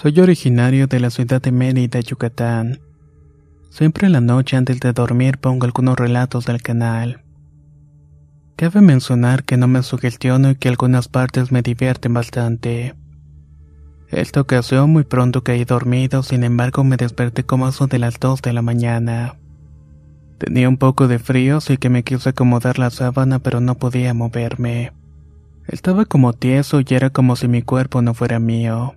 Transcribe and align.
Soy 0.00 0.18
originario 0.18 0.86
de 0.86 0.98
la 0.98 1.10
ciudad 1.10 1.42
de 1.42 1.52
Mérida, 1.52 2.00
Yucatán. 2.00 2.80
Siempre 3.68 4.06
en 4.06 4.14
la 4.14 4.22
noche 4.22 4.56
antes 4.56 4.80
de 4.80 4.94
dormir 4.94 5.36
pongo 5.36 5.66
algunos 5.66 5.98
relatos 5.98 6.46
del 6.46 6.62
canal. 6.62 7.22
Cabe 8.56 8.80
mencionar 8.80 9.44
que 9.44 9.58
no 9.58 9.68
me 9.68 9.82
sugestiono 9.82 10.52
y 10.52 10.54
que 10.54 10.70
algunas 10.70 11.08
partes 11.08 11.52
me 11.52 11.60
divierten 11.60 12.14
bastante. 12.14 12.94
Esta 14.08 14.40
ocasión 14.40 14.88
muy 14.88 15.04
pronto 15.04 15.44
caí 15.44 15.66
dormido, 15.66 16.22
sin 16.22 16.44
embargo 16.44 16.82
me 16.82 16.96
desperté 16.96 17.44
como 17.44 17.68
eso 17.68 17.86
de 17.86 17.98
las 17.98 18.18
2 18.18 18.40
de 18.40 18.54
la 18.54 18.62
mañana. 18.62 19.36
Tenía 20.38 20.70
un 20.70 20.78
poco 20.78 21.08
de 21.08 21.18
frío, 21.18 21.58
así 21.58 21.76
que 21.76 21.90
me 21.90 22.04
quise 22.04 22.30
acomodar 22.30 22.78
la 22.78 22.88
sábana, 22.88 23.40
pero 23.40 23.60
no 23.60 23.74
podía 23.74 24.14
moverme. 24.14 24.94
Estaba 25.68 26.06
como 26.06 26.32
tieso 26.32 26.80
y 26.80 26.86
era 26.88 27.10
como 27.10 27.36
si 27.36 27.48
mi 27.48 27.60
cuerpo 27.60 28.00
no 28.00 28.14
fuera 28.14 28.38
mío. 28.38 28.94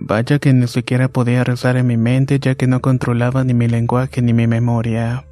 Vaya 0.00 0.38
que 0.38 0.52
ni 0.52 0.68
siquiera 0.68 1.08
podía 1.08 1.42
rezar 1.42 1.76
en 1.76 1.88
mi 1.88 1.96
mente 1.96 2.38
ya 2.38 2.54
que 2.54 2.68
no 2.68 2.80
controlaba 2.80 3.42
ni 3.42 3.52
mi 3.52 3.66
lenguaje 3.66 4.22
ni 4.22 4.32
mi 4.32 4.46
memoria. 4.46 5.26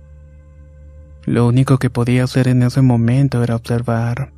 Lo 1.25 1.47
único 1.47 1.79
que 1.79 1.89
podía 1.89 2.25
hacer 2.25 2.49
en 2.49 2.65
ese 2.65 2.83
momento 2.83 3.45
era 3.45 3.55
observar. 3.55 4.33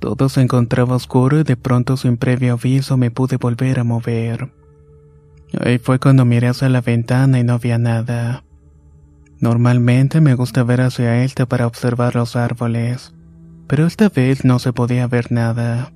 Todo 0.00 0.28
se 0.28 0.40
encontraba 0.40 0.96
oscuro 0.96 1.38
y 1.38 1.44
de 1.44 1.56
pronto 1.56 1.96
sin 1.96 2.16
previo 2.16 2.54
aviso 2.54 2.96
me 2.96 3.12
pude 3.12 3.36
volver 3.36 3.78
a 3.78 3.84
mover. 3.84 4.50
Ahí 5.60 5.78
fue 5.78 6.00
cuando 6.00 6.24
miré 6.24 6.48
hacia 6.48 6.68
la 6.68 6.80
ventana 6.80 7.38
y 7.38 7.44
no 7.44 7.54
había 7.54 7.78
nada. 7.78 8.42
Normalmente 9.40 10.20
me 10.20 10.34
gusta 10.34 10.64
ver 10.64 10.80
hacia 10.80 11.22
él 11.22 11.30
para 11.48 11.68
observar 11.68 12.16
los 12.16 12.34
árboles, 12.34 13.14
pero 13.68 13.86
esta 13.86 14.08
vez 14.08 14.44
no 14.44 14.58
se 14.58 14.72
podía 14.72 15.06
ver 15.06 15.30
nada. 15.30 15.92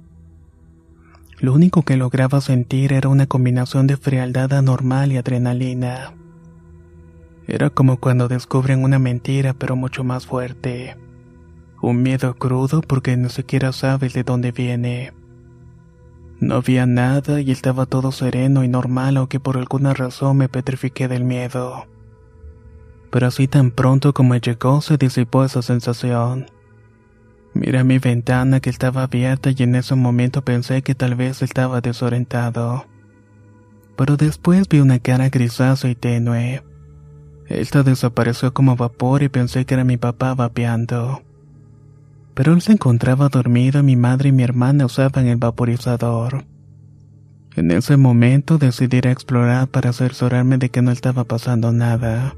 Lo 1.42 1.52
único 1.52 1.82
que 1.82 1.96
lograba 1.96 2.40
sentir 2.40 2.92
era 2.92 3.08
una 3.08 3.26
combinación 3.26 3.88
de 3.88 3.96
frialdad 3.96 4.52
anormal 4.52 5.10
y 5.10 5.16
adrenalina. 5.16 6.14
Era 7.48 7.68
como 7.68 7.96
cuando 7.96 8.28
descubren 8.28 8.84
una 8.84 9.00
mentira 9.00 9.52
pero 9.52 9.74
mucho 9.74 10.04
más 10.04 10.24
fuerte. 10.24 10.96
Un 11.82 12.00
miedo 12.00 12.34
crudo 12.34 12.80
porque 12.80 13.16
ni 13.16 13.28
siquiera 13.28 13.72
sabes 13.72 14.12
de 14.12 14.22
dónde 14.22 14.52
viene. 14.52 15.14
No 16.38 16.54
había 16.54 16.86
nada 16.86 17.40
y 17.40 17.50
estaba 17.50 17.86
todo 17.86 18.12
sereno 18.12 18.62
y 18.62 18.68
normal 18.68 19.16
aunque 19.16 19.40
por 19.40 19.56
alguna 19.56 19.94
razón 19.94 20.36
me 20.36 20.48
petrifiqué 20.48 21.08
del 21.08 21.24
miedo. 21.24 21.88
Pero 23.10 23.26
así 23.26 23.48
tan 23.48 23.72
pronto 23.72 24.14
como 24.14 24.36
llegó 24.36 24.80
se 24.80 24.96
disipó 24.96 25.44
esa 25.44 25.60
sensación. 25.60 26.46
Miré 27.54 27.84
mi 27.84 27.98
ventana 27.98 28.60
que 28.60 28.70
estaba 28.70 29.02
abierta 29.02 29.50
y 29.50 29.62
en 29.62 29.74
ese 29.74 29.94
momento 29.94 30.42
pensé 30.42 30.82
que 30.82 30.94
tal 30.94 31.14
vez 31.14 31.42
estaba 31.42 31.80
desorientado. 31.80 32.86
Pero 33.96 34.16
después 34.16 34.68
vi 34.68 34.80
una 34.80 34.98
cara 34.98 35.28
grisácea 35.28 35.90
y 35.90 35.94
tenue. 35.94 36.62
Esta 37.48 37.82
desapareció 37.82 38.54
como 38.54 38.76
vapor 38.76 39.22
y 39.22 39.28
pensé 39.28 39.66
que 39.66 39.74
era 39.74 39.84
mi 39.84 39.98
papá 39.98 40.34
vapeando. 40.34 41.22
Pero 42.34 42.54
él 42.54 42.62
se 42.62 42.72
encontraba 42.72 43.28
dormido 43.28 43.80
y 43.80 43.82
mi 43.82 43.96
madre 43.96 44.30
y 44.30 44.32
mi 44.32 44.42
hermana 44.42 44.86
usaban 44.86 45.26
el 45.26 45.36
vaporizador. 45.36 46.46
En 47.54 47.70
ese 47.70 47.98
momento 47.98 48.56
decidí 48.56 48.96
ir 48.96 49.08
a 49.08 49.12
explorar 49.12 49.68
para 49.68 49.92
cerciorarme 49.92 50.56
de 50.56 50.70
que 50.70 50.80
no 50.80 50.90
estaba 50.90 51.24
pasando 51.24 51.70
nada. 51.72 52.34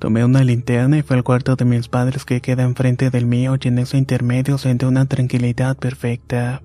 Tomé 0.00 0.24
una 0.24 0.42
linterna 0.42 0.96
y 0.96 1.02
fue 1.02 1.16
al 1.16 1.24
cuarto 1.24 1.56
de 1.56 1.66
mis 1.66 1.88
padres 1.88 2.24
que 2.24 2.40
queda 2.40 2.62
enfrente 2.62 3.10
del 3.10 3.26
mío 3.26 3.56
y 3.60 3.68
en 3.68 3.78
ese 3.78 3.98
intermedio 3.98 4.56
sentí 4.56 4.86
una 4.86 5.04
tranquilidad 5.04 5.76
perfecta. 5.76 6.62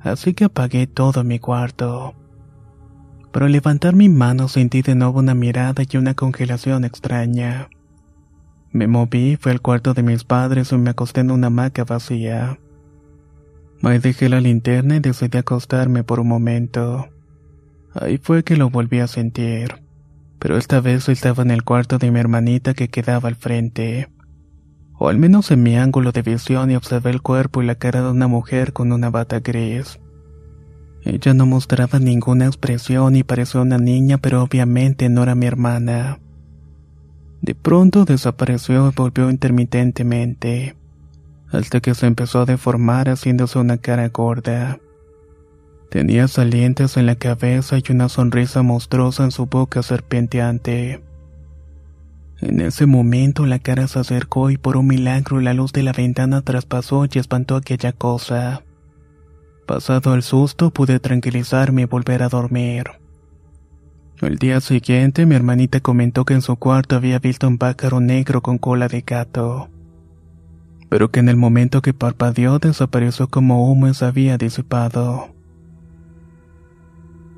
Así 0.00 0.34
que 0.34 0.46
apagué 0.46 0.88
todo 0.88 1.22
mi 1.22 1.38
cuarto. 1.38 2.16
Pero 3.30 3.46
al 3.46 3.52
levantar 3.52 3.94
mi 3.94 4.08
mano 4.08 4.48
sentí 4.48 4.82
de 4.82 4.96
nuevo 4.96 5.20
una 5.20 5.34
mirada 5.34 5.84
y 5.88 5.96
una 5.96 6.14
congelación 6.14 6.84
extraña. 6.84 7.68
Me 8.72 8.88
moví, 8.88 9.36
fue 9.40 9.52
al 9.52 9.60
cuarto 9.60 9.94
de 9.94 10.02
mis 10.02 10.24
padres 10.24 10.72
y 10.72 10.76
me 10.76 10.90
acosté 10.90 11.20
en 11.20 11.30
una 11.30 11.46
hamaca 11.46 11.84
vacía. 11.84 12.58
Ahí 13.84 13.98
dejé 13.98 14.28
la 14.28 14.40
linterna 14.40 14.96
y 14.96 15.00
decidí 15.00 15.38
acostarme 15.38 16.02
por 16.02 16.18
un 16.18 16.26
momento. 16.26 17.08
Ahí 17.94 18.18
fue 18.18 18.42
que 18.42 18.56
lo 18.56 18.68
volví 18.68 18.98
a 18.98 19.06
sentir 19.06 19.83
pero 20.44 20.58
esta 20.58 20.82
vez 20.82 21.08
estaba 21.08 21.42
en 21.42 21.50
el 21.50 21.64
cuarto 21.64 21.96
de 21.96 22.10
mi 22.10 22.20
hermanita 22.20 22.74
que 22.74 22.88
quedaba 22.88 23.30
al 23.30 23.34
frente. 23.34 24.10
O 24.92 25.08
al 25.08 25.16
menos 25.16 25.50
en 25.50 25.62
mi 25.62 25.78
ángulo 25.78 26.12
de 26.12 26.20
visión 26.20 26.70
y 26.70 26.76
observé 26.76 27.12
el 27.12 27.22
cuerpo 27.22 27.62
y 27.62 27.66
la 27.66 27.76
cara 27.76 28.02
de 28.02 28.10
una 28.10 28.28
mujer 28.28 28.74
con 28.74 28.92
una 28.92 29.08
bata 29.08 29.40
gris. 29.40 29.98
Ella 31.02 31.32
no 31.32 31.46
mostraba 31.46 31.98
ninguna 31.98 32.44
expresión 32.44 33.16
y 33.16 33.22
parecía 33.22 33.62
una 33.62 33.78
niña, 33.78 34.18
pero 34.18 34.42
obviamente 34.42 35.08
no 35.08 35.22
era 35.22 35.34
mi 35.34 35.46
hermana. 35.46 36.20
De 37.40 37.54
pronto 37.54 38.04
desapareció 38.04 38.90
y 38.90 38.92
volvió 38.94 39.30
intermitentemente, 39.30 40.76
hasta 41.52 41.80
que 41.80 41.94
se 41.94 42.06
empezó 42.06 42.40
a 42.40 42.44
deformar 42.44 43.08
haciéndose 43.08 43.58
una 43.58 43.78
cara 43.78 44.10
gorda. 44.10 44.78
Tenía 45.94 46.26
salientes 46.26 46.96
en 46.96 47.06
la 47.06 47.14
cabeza 47.14 47.78
y 47.78 47.92
una 47.92 48.08
sonrisa 48.08 48.62
monstruosa 48.62 49.22
en 49.22 49.30
su 49.30 49.46
boca 49.46 49.80
serpenteante. 49.80 51.04
En 52.40 52.60
ese 52.60 52.86
momento 52.86 53.46
la 53.46 53.60
cara 53.60 53.86
se 53.86 54.00
acercó 54.00 54.50
y 54.50 54.56
por 54.56 54.76
un 54.76 54.88
milagro 54.88 55.38
la 55.38 55.54
luz 55.54 55.72
de 55.72 55.84
la 55.84 55.92
ventana 55.92 56.42
traspasó 56.42 57.04
y 57.04 57.20
espantó 57.20 57.54
aquella 57.54 57.92
cosa. 57.92 58.64
Pasado 59.68 60.14
el 60.14 60.24
susto 60.24 60.72
pude 60.72 60.98
tranquilizarme 60.98 61.82
y 61.82 61.84
volver 61.84 62.24
a 62.24 62.28
dormir. 62.28 62.86
El 64.20 64.38
día 64.38 64.60
siguiente 64.60 65.26
mi 65.26 65.36
hermanita 65.36 65.78
comentó 65.78 66.24
que 66.24 66.34
en 66.34 66.42
su 66.42 66.56
cuarto 66.56 66.96
había 66.96 67.20
visto 67.20 67.46
un 67.46 67.56
pájaro 67.56 68.00
negro 68.00 68.42
con 68.42 68.58
cola 68.58 68.88
de 68.88 69.02
gato, 69.02 69.70
pero 70.88 71.12
que 71.12 71.20
en 71.20 71.28
el 71.28 71.36
momento 71.36 71.82
que 71.82 71.94
parpadeó 71.94 72.58
desapareció 72.58 73.28
como 73.28 73.70
humo 73.70 73.86
y 73.86 73.94
se 73.94 74.06
había 74.06 74.36
disipado. 74.38 75.33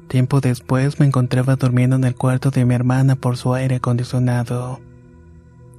Tiempo 0.08 0.41
después 0.41 1.00
me 1.00 1.06
encontraba 1.06 1.56
durmiendo 1.56 1.97
en 1.97 2.05
el 2.05 2.14
cuarto 2.14 2.50
de 2.50 2.64
mi 2.64 2.75
hermana 2.75 3.17
por 3.17 3.37
su 3.37 3.55
aire 3.55 3.76
acondicionado. 3.76 4.81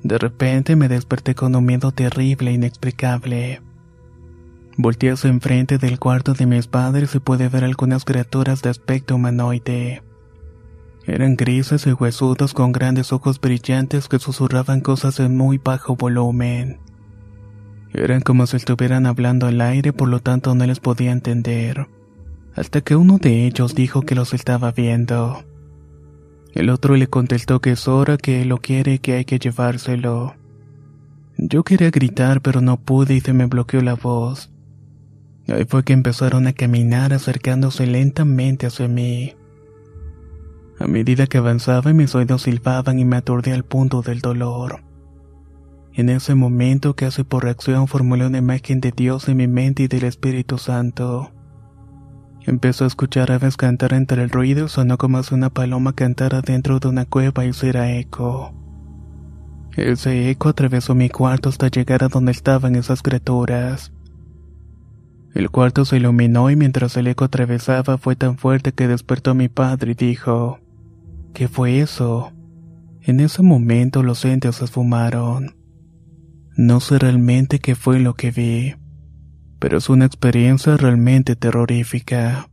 De 0.03 0.17
repente 0.17 0.75
me 0.75 0.89
desperté 0.89 1.33
con 1.33 1.55
un 1.55 1.65
miedo 1.65 1.91
terrible 1.91 2.51
e 2.51 2.55
inexplicable. 2.55 3.61
Volteé 4.75 5.11
hacia 5.11 5.29
enfrente 5.29 5.77
del 5.77 5.97
cuarto 5.97 6.33
de 6.33 6.45
mis 6.45 6.67
padres 6.67 7.15
y 7.15 7.19
pude 7.19 7.47
ver 7.47 7.63
algunas 7.63 8.05
criaturas 8.05 8.61
de 8.61 8.69
aspecto 8.69 9.15
humanoide. 9.15 10.03
Eran 11.05 11.37
grises 11.37 11.87
y 11.87 11.93
huesudos 11.93 12.53
con 12.53 12.73
grandes 12.73 13.13
ojos 13.13 13.39
brillantes 13.39 14.09
que 14.09 14.19
susurraban 14.19 14.81
cosas 14.81 15.21
en 15.21 15.37
muy 15.37 15.57
bajo 15.57 15.95
volumen. 15.95 16.79
Eran 17.93 18.19
como 18.19 18.45
si 18.45 18.57
estuvieran 18.57 19.05
hablando 19.05 19.47
al 19.47 19.61
aire, 19.61 19.93
por 19.93 20.09
lo 20.09 20.19
tanto 20.19 20.53
no 20.53 20.65
les 20.65 20.81
podía 20.81 21.11
entender 21.11 21.87
hasta 22.57 22.81
que 22.81 22.95
uno 22.95 23.19
de 23.19 23.45
ellos 23.45 23.75
dijo 23.75 24.01
que 24.01 24.15
los 24.15 24.33
estaba 24.33 24.71
viendo. 24.71 25.45
El 26.53 26.71
otro 26.71 26.95
le 26.95 27.05
contestó 27.05 27.61
que 27.61 27.71
es 27.71 27.87
hora 27.87 28.17
que 28.17 28.41
él 28.41 28.49
lo 28.49 28.57
quiere 28.57 28.95
y 28.95 28.99
que 28.99 29.13
hay 29.13 29.25
que 29.25 29.37
llevárselo. 29.37 30.33
Yo 31.37 31.63
quería 31.63 31.91
gritar, 31.91 32.41
pero 32.41 32.61
no 32.61 32.77
pude 32.77 33.13
y 33.13 33.21
se 33.21 33.31
me 33.31 33.45
bloqueó 33.45 33.81
la 33.81 33.93
voz. 33.93 34.51
Ahí 35.47 35.65
fue 35.65 35.83
que 35.83 35.93
empezaron 35.93 36.47
a 36.47 36.53
caminar 36.53 37.13
acercándose 37.13 37.85
lentamente 37.85 38.65
hacia 38.65 38.87
mí. 38.87 39.35
A 40.79 40.87
medida 40.87 41.27
que 41.27 41.37
avanzaba 41.37 41.93
mis 41.93 42.15
oídos 42.15 42.41
silbaban 42.41 42.97
y 42.97 43.05
me 43.05 43.17
aturdí 43.17 43.51
al 43.51 43.65
punto 43.65 44.01
del 44.01 44.19
dolor. 44.19 44.83
En 45.93 46.09
ese 46.09 46.33
momento, 46.33 46.95
casi 46.95 47.23
por 47.23 47.43
reacción, 47.43 47.87
formulé 47.87 48.25
una 48.25 48.39
imagen 48.39 48.81
de 48.81 48.91
Dios 48.91 49.29
en 49.29 49.37
mi 49.37 49.47
mente 49.47 49.83
y 49.83 49.87
del 49.87 50.05
Espíritu 50.05 50.57
Santo. 50.57 51.31
Empezó 52.47 52.85
a 52.85 52.87
escuchar 52.87 53.29
aves 53.33 53.57
cantar 53.57 53.91
entre 53.93 54.23
el 54.23 54.29
ruido 54.29 54.67
y 54.67 54.69
sonó 54.69 54.97
como 54.97 55.21
si 55.21 55.35
una 55.35 55.49
paloma 55.49 55.91
cantara 55.91 56.39
dentro 56.39 56.79
de 56.79 56.87
una 56.87 57.03
cueva 57.03 57.43
y 57.43 57.49
hiciera 57.49 57.91
eco. 57.91 58.53
Ese 59.75 60.29
eco 60.29 60.47
atravesó 60.47 60.95
mi 60.95 61.09
cuarto 61.09 61.49
hasta 61.49 61.67
llegar 61.67 62.05
a 62.05 62.07
donde 62.07 62.31
estaban 62.31 62.77
esas 62.77 63.01
criaturas. 63.01 63.91
El 65.33 65.49
cuarto 65.49 65.83
se 65.83 65.97
iluminó 65.97 66.49
y 66.49 66.55
mientras 66.55 66.95
el 66.95 67.07
eco 67.07 67.25
atravesaba 67.25 67.97
fue 67.97 68.15
tan 68.15 68.37
fuerte 68.37 68.71
que 68.71 68.87
despertó 68.87 69.31
a 69.31 69.33
mi 69.33 69.49
padre 69.49 69.91
y 69.91 69.95
dijo, 69.95 70.61
¿Qué 71.33 71.49
fue 71.49 71.81
eso? 71.81 72.31
En 73.01 73.19
ese 73.19 73.43
momento 73.43 74.03
los 74.03 74.23
entes 74.23 74.55
se 74.55 74.65
esfumaron. 74.65 75.57
No 76.55 76.79
sé 76.79 76.97
realmente 76.97 77.59
qué 77.59 77.75
fue 77.75 77.99
lo 77.99 78.13
que 78.13 78.31
vi, 78.31 78.75
pero 79.59 79.77
es 79.77 79.89
una 79.89 80.05
experiencia 80.05 80.77
realmente 80.77 81.35
terrorífica. 81.35 82.49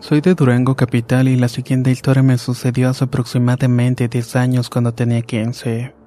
Soy 0.00 0.22
de 0.22 0.34
Durango 0.34 0.74
Capital 0.74 1.28
y 1.28 1.36
la 1.36 1.48
siguiente 1.48 1.90
historia 1.90 2.22
me 2.22 2.38
sucedió 2.38 2.88
hace 2.88 3.04
aproximadamente 3.04 4.08
10 4.08 4.36
años 4.36 4.70
cuando 4.70 4.94
tenía 4.94 5.20
15. 5.20 5.97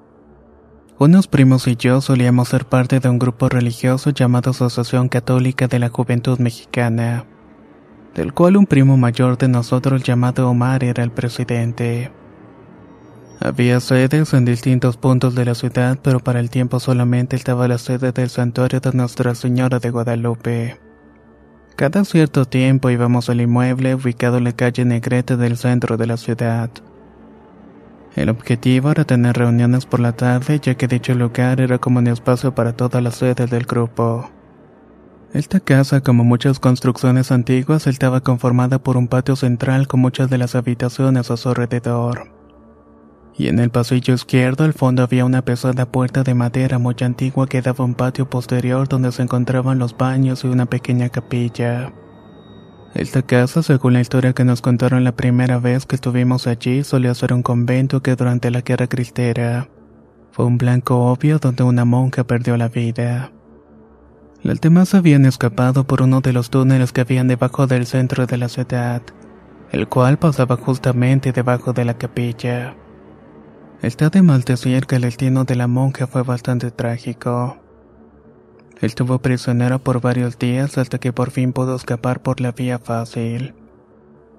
Unos 0.98 1.26
primos 1.26 1.66
y 1.66 1.74
yo 1.76 2.00
solíamos 2.00 2.48
ser 2.48 2.66
parte 2.66 3.00
de 3.00 3.08
un 3.08 3.18
grupo 3.18 3.48
religioso 3.48 4.10
llamado 4.10 4.50
Asociación 4.50 5.08
Católica 5.08 5.66
de 5.66 5.78
la 5.78 5.88
Juventud 5.88 6.38
Mexicana, 6.38 7.24
del 8.14 8.32
cual 8.32 8.56
un 8.56 8.66
primo 8.66 8.96
mayor 8.96 9.38
de 9.38 9.48
nosotros 9.48 10.02
llamado 10.02 10.48
Omar 10.48 10.84
era 10.84 11.02
el 11.02 11.10
presidente. 11.10 12.12
Había 13.40 13.80
sedes 13.80 14.34
en 14.34 14.44
distintos 14.44 14.96
puntos 14.96 15.34
de 15.34 15.46
la 15.46 15.56
ciudad, 15.56 15.98
pero 16.00 16.20
para 16.20 16.38
el 16.38 16.50
tiempo 16.50 16.78
solamente 16.78 17.34
estaba 17.34 17.66
la 17.66 17.78
sede 17.78 18.12
del 18.12 18.28
santuario 18.28 18.78
de 18.78 18.92
Nuestra 18.92 19.34
Señora 19.34 19.80
de 19.80 19.90
Guadalupe. 19.90 20.78
Cada 21.74 22.04
cierto 22.04 22.44
tiempo 22.44 22.90
íbamos 22.90 23.30
al 23.30 23.40
inmueble 23.40 23.94
ubicado 23.94 24.36
en 24.36 24.44
la 24.44 24.52
calle 24.52 24.84
Negrete 24.84 25.36
del 25.36 25.56
centro 25.56 25.96
de 25.96 26.06
la 26.06 26.18
ciudad. 26.18 26.70
El 28.16 28.28
objetivo 28.28 28.90
era 28.90 29.04
tener 29.04 29.36
reuniones 29.36 29.86
por 29.86 30.00
la 30.00 30.12
tarde, 30.12 30.60
ya 30.60 30.74
que 30.74 30.88
dicho 30.88 31.14
lugar 31.14 31.60
era 31.60 31.78
como 31.78 31.98
un 31.98 32.06
espacio 32.06 32.54
para 32.54 32.74
todas 32.74 33.02
las 33.02 33.16
sedes 33.16 33.50
del 33.50 33.64
grupo. 33.64 34.30
Esta 35.32 35.60
casa, 35.60 36.02
como 36.02 36.24
muchas 36.24 36.58
construcciones 36.58 37.32
antiguas, 37.32 37.86
estaba 37.86 38.20
conformada 38.20 38.78
por 38.78 38.96
un 38.96 39.08
patio 39.08 39.34
central 39.34 39.88
con 39.88 40.00
muchas 40.00 40.28
de 40.28 40.38
las 40.38 40.54
habitaciones 40.54 41.30
a 41.30 41.36
su 41.36 41.48
alrededor 41.48 42.42
y 43.36 43.48
en 43.48 43.58
el 43.58 43.70
pasillo 43.70 44.14
izquierdo 44.14 44.64
al 44.64 44.72
fondo 44.72 45.02
había 45.02 45.24
una 45.24 45.42
pesada 45.42 45.86
puerta 45.86 46.22
de 46.22 46.34
madera 46.34 46.78
muy 46.78 46.96
antigua 47.00 47.46
que 47.46 47.62
daba 47.62 47.84
un 47.84 47.94
patio 47.94 48.28
posterior 48.28 48.88
donde 48.88 49.12
se 49.12 49.22
encontraban 49.22 49.78
los 49.78 49.96
baños 49.96 50.44
y 50.44 50.48
una 50.48 50.66
pequeña 50.66 51.08
capilla. 51.08 51.92
Esta 52.94 53.22
casa, 53.22 53.62
según 53.62 53.94
la 53.94 54.00
historia 54.00 54.34
que 54.34 54.44
nos 54.44 54.60
contaron 54.60 55.02
la 55.02 55.12
primera 55.12 55.58
vez 55.58 55.86
que 55.86 55.94
estuvimos 55.94 56.46
allí, 56.46 56.84
solía 56.84 57.14
ser 57.14 57.32
un 57.32 57.42
convento 57.42 58.02
que 58.02 58.16
durante 58.16 58.50
la 58.50 58.60
guerra 58.60 58.86
cristera 58.86 59.68
fue 60.32 60.46
un 60.46 60.58
blanco 60.58 61.10
obvio 61.10 61.38
donde 61.38 61.62
una 61.62 61.84
monja 61.84 62.24
perdió 62.24 62.56
la 62.56 62.68
vida. 62.68 63.32
Las 64.42 64.60
demás 64.60 64.94
habían 64.94 65.26
escapado 65.26 65.86
por 65.86 66.02
uno 66.02 66.20
de 66.20 66.32
los 66.32 66.50
túneles 66.50 66.92
que 66.92 67.02
habían 67.02 67.28
debajo 67.28 67.66
del 67.66 67.86
centro 67.86 68.26
de 68.26 68.38
la 68.38 68.48
ciudad, 68.48 69.02
el 69.70 69.88
cual 69.88 70.18
pasaba 70.18 70.56
justamente 70.56 71.32
debajo 71.32 71.72
de 71.72 71.84
la 71.84 71.98
capilla. 71.98 72.74
Está 73.82 74.10
de 74.10 74.22
mal 74.22 74.42
decir 74.42 74.86
que 74.86 74.96
el 74.96 75.02
destino 75.02 75.44
de 75.44 75.54
la 75.54 75.66
monja 75.66 76.06
fue 76.06 76.22
bastante 76.22 76.70
trágico. 76.70 77.61
Estuvo 78.82 79.20
prisionero 79.20 79.78
por 79.78 80.00
varios 80.00 80.40
días 80.40 80.76
hasta 80.76 80.98
que 80.98 81.12
por 81.12 81.30
fin 81.30 81.52
pudo 81.52 81.76
escapar 81.76 82.20
por 82.20 82.40
la 82.40 82.50
vía 82.50 82.80
fácil. 82.80 83.54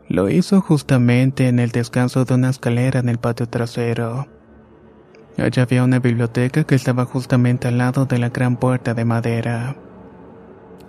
Lo 0.10 0.30
hizo 0.30 0.60
justamente 0.60 1.48
en 1.48 1.60
el 1.60 1.72
descanso 1.72 2.26
de 2.26 2.34
una 2.34 2.50
escalera 2.50 3.00
en 3.00 3.08
el 3.08 3.20
patio 3.20 3.48
trasero. 3.48 4.28
Allá 5.38 5.64
había 5.64 5.86
una 5.86 6.00
biblioteca 6.00 6.66
que 6.66 6.76
estaba 6.76 7.06
justamente 7.06 7.70
al 7.70 7.78
lado 7.78 8.06
de 8.06 8.20
la 8.20 8.30
gran 8.30 8.58
puerta 8.58 8.94
de 8.94 9.06
madera. 9.06 9.78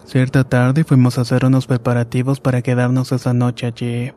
Cierta 0.05 0.43
tarde 0.43 0.83
fuimos 0.83 1.17
a 1.17 1.21
hacer 1.21 1.45
unos 1.45 1.69
preparativos 1.69 2.41
para 2.41 2.61
quedarnos 2.61 3.13
esa 3.13 3.35
noche 3.35 3.69
allí. 3.69 4.13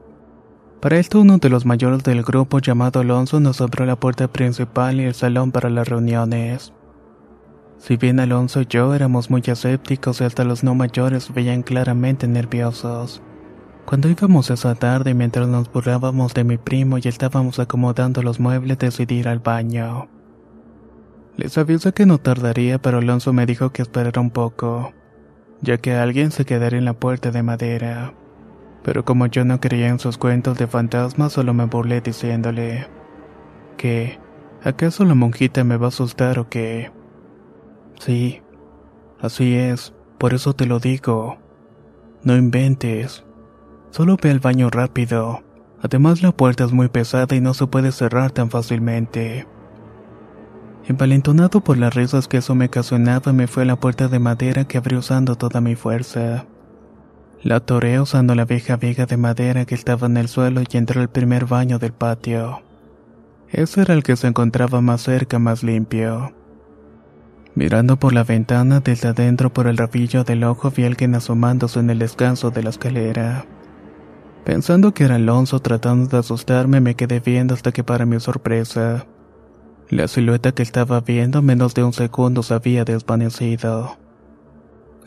Para 0.81 0.97
esto 0.97 1.21
uno 1.21 1.37
de 1.37 1.49
los 1.49 1.63
mayores 1.63 2.03
del 2.03 2.23
grupo 2.23 2.57
llamado 2.57 3.01
Alonso 3.01 3.39
nos 3.39 3.61
abrió 3.61 3.85
la 3.85 3.97
puerta 3.97 4.27
principal 4.27 4.99
y 4.99 5.03
el 5.03 5.13
salón 5.13 5.51
para 5.51 5.69
las 5.69 5.87
reuniones. 5.87 6.73
Si 7.77 7.97
bien 7.97 8.19
Alonso 8.19 8.61
y 8.61 8.65
yo 8.65 8.93
éramos 8.93 9.29
muy 9.29 9.41
escépticos 9.45 10.21
y 10.21 10.23
hasta 10.23 10.43
los 10.43 10.63
no 10.63 10.75
mayores 10.75 11.33
veían 11.33 11.63
claramente 11.63 12.27
nerviosos. 12.27 13.21
Cuando 13.85 14.09
íbamos 14.09 14.49
esa 14.49 14.75
tarde 14.75 15.13
mientras 15.13 15.47
nos 15.47 15.71
burlábamos 15.71 16.33
de 16.33 16.43
mi 16.43 16.57
primo 16.57 16.97
y 16.97 17.07
estábamos 17.07 17.59
acomodando 17.59 18.21
los 18.21 18.39
muebles 18.39 18.79
decidí 18.79 19.19
ir 19.19 19.27
al 19.27 19.39
baño. 19.39 20.09
Les 21.37 21.57
avisé 21.57 21.93
que 21.93 22.05
no 22.05 22.17
tardaría 22.17 22.81
pero 22.81 22.97
Alonso 22.97 23.31
me 23.31 23.45
dijo 23.45 23.71
que 23.71 23.83
esperara 23.83 24.19
un 24.19 24.31
poco, 24.31 24.91
ya 25.61 25.77
que 25.77 25.93
alguien 25.93 26.31
se 26.31 26.45
quedaría 26.45 26.79
en 26.79 26.85
la 26.85 26.93
puerta 26.93 27.31
de 27.31 27.43
madera 27.43 28.13
pero 28.87 29.03
como 29.03 29.25
yo 29.27 29.43
no 29.43 29.59
creía 29.59 29.89
en 29.89 29.99
sus 29.99 30.17
cuentos 30.17 30.57
de 30.57 30.65
fantasmas, 30.65 31.33
solo 31.33 31.53
me 31.53 31.65
burlé 31.65 31.99
diciéndole, 31.99 32.87
¿qué? 33.75 34.17
¿Acaso 34.63 35.03
la 35.03 35.13
monjita 35.13 35.65
me 35.65 35.75
va 35.75 35.87
a 35.87 35.89
asustar 35.89 36.39
o 36.39 36.47
qué? 36.47 36.89
Sí, 37.99 38.41
así 39.19 39.55
es, 39.55 39.93
por 40.17 40.33
eso 40.33 40.53
te 40.53 40.65
lo 40.65 40.79
digo. 40.79 41.37
No 42.23 42.35
inventes. 42.35 43.23
Solo 43.91 44.17
ve 44.21 44.31
al 44.31 44.39
baño 44.39 44.69
rápido. 44.69 45.41
Además 45.81 46.21
la 46.21 46.31
puerta 46.31 46.63
es 46.63 46.71
muy 46.71 46.89
pesada 46.89 47.35
y 47.35 47.41
no 47.41 47.53
se 47.53 47.67
puede 47.67 47.91
cerrar 47.91 48.31
tan 48.31 48.49
fácilmente. 48.49 49.47
Envalentonado 50.87 51.61
por 51.61 51.77
las 51.77 51.93
risas 51.93 52.27
que 52.27 52.37
eso 52.37 52.55
me 52.55 52.65
ocasionaba, 52.65 53.33
me 53.33 53.47
fui 53.47 53.63
a 53.63 53.65
la 53.65 53.79
puerta 53.79 54.07
de 54.07 54.19
madera 54.19 54.65
que 54.65 54.77
abrí 54.77 54.95
usando 54.95 55.35
toda 55.35 55.61
mi 55.61 55.75
fuerza. 55.75 56.45
La 57.43 57.59
toré 57.59 57.99
usando 57.99 58.35
la 58.35 58.45
vieja 58.45 58.77
viga 58.77 59.05
de 59.05 59.17
madera 59.17 59.65
que 59.65 59.75
estaba 59.75 60.07
en 60.07 60.17
el 60.17 60.27
suelo 60.27 60.61
y 60.61 60.77
entré 60.77 61.01
al 61.01 61.09
primer 61.09 61.45
baño 61.45 61.77
del 61.77 61.93
patio. 61.93 62.61
Ese 63.49 63.81
era 63.81 63.93
el 63.93 64.03
que 64.03 64.15
se 64.15 64.27
encontraba 64.27 64.81
más 64.81 65.01
cerca, 65.01 65.39
más 65.39 65.61
limpio. 65.63 66.33
Mirando 67.57 67.97
por 67.97 68.13
la 68.13 68.23
ventana 68.23 68.81
desde 68.81 69.07
adentro 69.07 69.51
por 69.51 69.65
el 69.65 69.77
rabillo 69.77 70.23
del 70.23 70.43
ojo 70.43 70.69
vi 70.69 70.83
a 70.83 70.85
alguien 70.85 71.15
asomándose 71.15 71.79
en 71.79 71.89
el 71.89 71.97
descanso 71.97 72.51
de 72.51 72.61
la 72.61 72.69
escalera. 72.69 73.47
Pensando 74.45 74.93
que 74.93 75.05
era 75.05 75.15
Alonso 75.15 75.59
tratando 75.59 76.05
de 76.05 76.19
asustarme 76.19 76.81
me 76.81 76.93
quedé 76.93 77.19
viendo 77.19 77.55
hasta 77.55 77.71
que 77.71 77.83
para 77.83 78.05
mi 78.05 78.19
sorpresa, 78.19 79.07
la 79.89 80.07
silueta 80.07 80.51
que 80.51 80.61
estaba 80.61 81.01
viendo 81.01 81.41
menos 81.41 81.73
de 81.73 81.83
un 81.83 81.93
segundo 81.93 82.43
se 82.43 82.53
había 82.53 82.85
desvanecido. 82.85 83.97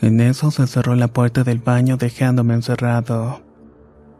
En 0.01 0.21
eso 0.21 0.51
se 0.51 0.67
cerró 0.67 0.97
la 0.97 1.07
puerta 1.07 1.45
del 1.45 1.61
baño 1.61 1.99
dejándome 1.99 2.55
encerrado. 2.55 3.43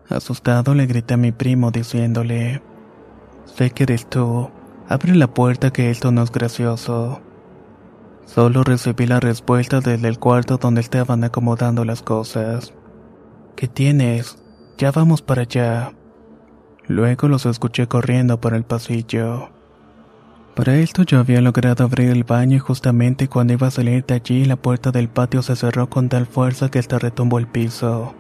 Asustado 0.09 0.77
le 0.77 0.87
grité 0.87 1.15
a 1.15 1.17
mi 1.17 1.33
primo 1.33 1.73
diciéndole, 1.73 2.63
Sé 3.57 3.71
que 3.71 3.83
eres 3.83 4.09
tú, 4.09 4.51
abre 4.89 5.17
la 5.17 5.35
puerta 5.35 5.73
que 5.73 5.91
esto 5.91 6.13
no 6.13 6.23
es 6.23 6.31
gracioso. 6.31 7.23
Solo 8.27 8.63
recibí 8.63 9.07
la 9.07 9.21
respuesta 9.21 9.81
desde 9.81 10.09
el 10.09 10.19
cuarto 10.19 10.57
donde 10.57 10.81
estaban 10.81 11.25
acomodando 11.25 11.85
las 11.85 12.03
cosas. 12.03 12.73
¿Qué 13.57 13.69
tienes? 13.69 14.39
Ya 14.79 14.93
vamos 14.93 15.21
para 15.21 15.43
allá. 15.43 15.93
Luego 16.87 17.29
los 17.29 17.47
escuché 17.47 17.87
corriendo 17.87 18.41
por 18.41 18.55
el 18.55 18.65
pasillo. 18.65 19.51
Para 20.55 20.77
esto 20.77 21.03
yo 21.05 21.21
había 21.21 21.41
logrado 21.41 21.85
abrir 21.85 22.11
el 22.11 22.25
baño 22.25 22.57
y 22.57 22.61
justamente 22.61 23.29
cuando 23.29 23.53
iba 23.53 23.69
a 23.69 23.71
salir 23.71 24.05
de 24.05 24.15
allí 24.15 24.45
la 24.45 24.57
puerta 24.57 24.91
del 24.91 25.09
patio 25.09 25.43
se 25.43 25.57
cerró 25.57 25.89
con 25.89 26.09
tal 26.09 26.27
fuerza 26.27 26.71
que 26.71 26.79
hasta 26.79 26.99
retumbó 26.99 27.39
el 27.39 27.47
piso. 27.47 28.15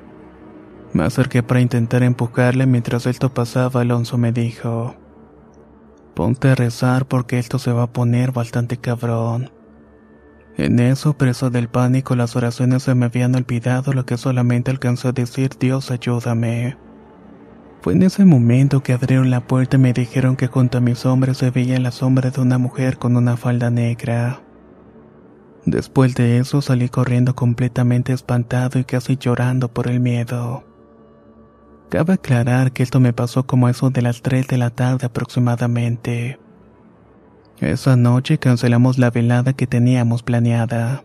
Me 0.92 1.04
acerqué 1.04 1.42
para 1.42 1.60
intentar 1.60 2.02
empujarle 2.02 2.66
mientras 2.66 3.06
esto 3.06 3.32
pasaba 3.32 3.80
Alonso 3.80 4.18
me 4.18 4.32
dijo, 4.32 4.94
Ponte 6.14 6.48
a 6.48 6.54
rezar 6.54 7.06
porque 7.06 7.38
esto 7.38 7.58
se 7.58 7.72
va 7.72 7.84
a 7.84 7.92
poner 7.92 8.32
bastante 8.32 8.76
cabrón. 8.76 9.50
En 10.56 10.78
eso, 10.78 11.16
preso 11.16 11.50
del 11.50 11.68
pánico, 11.68 12.16
las 12.16 12.36
oraciones 12.36 12.82
se 12.82 12.94
me 12.94 13.06
habían 13.06 13.34
olvidado 13.34 13.92
lo 13.92 14.04
que 14.04 14.18
solamente 14.18 14.70
alcanzó 14.70 15.08
a 15.08 15.12
decir 15.12 15.50
Dios 15.58 15.90
ayúdame. 15.90 16.76
Fue 17.80 17.94
en 17.94 18.02
ese 18.02 18.26
momento 18.26 18.82
que 18.82 18.92
abrieron 18.92 19.30
la 19.30 19.46
puerta 19.46 19.76
y 19.76 19.80
me 19.80 19.94
dijeron 19.94 20.36
que 20.36 20.48
junto 20.48 20.78
a 20.78 20.82
mis 20.82 21.06
hombres 21.06 21.38
se 21.38 21.50
veía 21.50 21.80
la 21.80 21.92
sombra 21.92 22.30
de 22.30 22.40
una 22.40 22.58
mujer 22.58 22.98
con 22.98 23.16
una 23.16 23.38
falda 23.38 23.70
negra. 23.70 24.42
Después 25.64 26.14
de 26.14 26.38
eso 26.38 26.60
salí 26.60 26.88
corriendo 26.88 27.34
completamente 27.34 28.12
espantado 28.12 28.78
y 28.78 28.84
casi 28.84 29.16
llorando 29.16 29.72
por 29.72 29.88
el 29.88 30.00
miedo. 30.00 30.64
Cabe 31.88 32.14
aclarar 32.14 32.72
que 32.72 32.82
esto 32.82 33.00
me 33.00 33.12
pasó 33.12 33.46
como 33.46 33.68
eso 33.68 33.90
de 33.90 34.02
las 34.02 34.22
3 34.22 34.46
de 34.46 34.58
la 34.58 34.70
tarde 34.70 35.06
aproximadamente. 35.06 36.38
Esa 37.60 37.94
noche 37.94 38.38
cancelamos 38.38 38.96
la 38.96 39.10
velada 39.10 39.52
que 39.52 39.66
teníamos 39.66 40.22
planeada. 40.22 41.04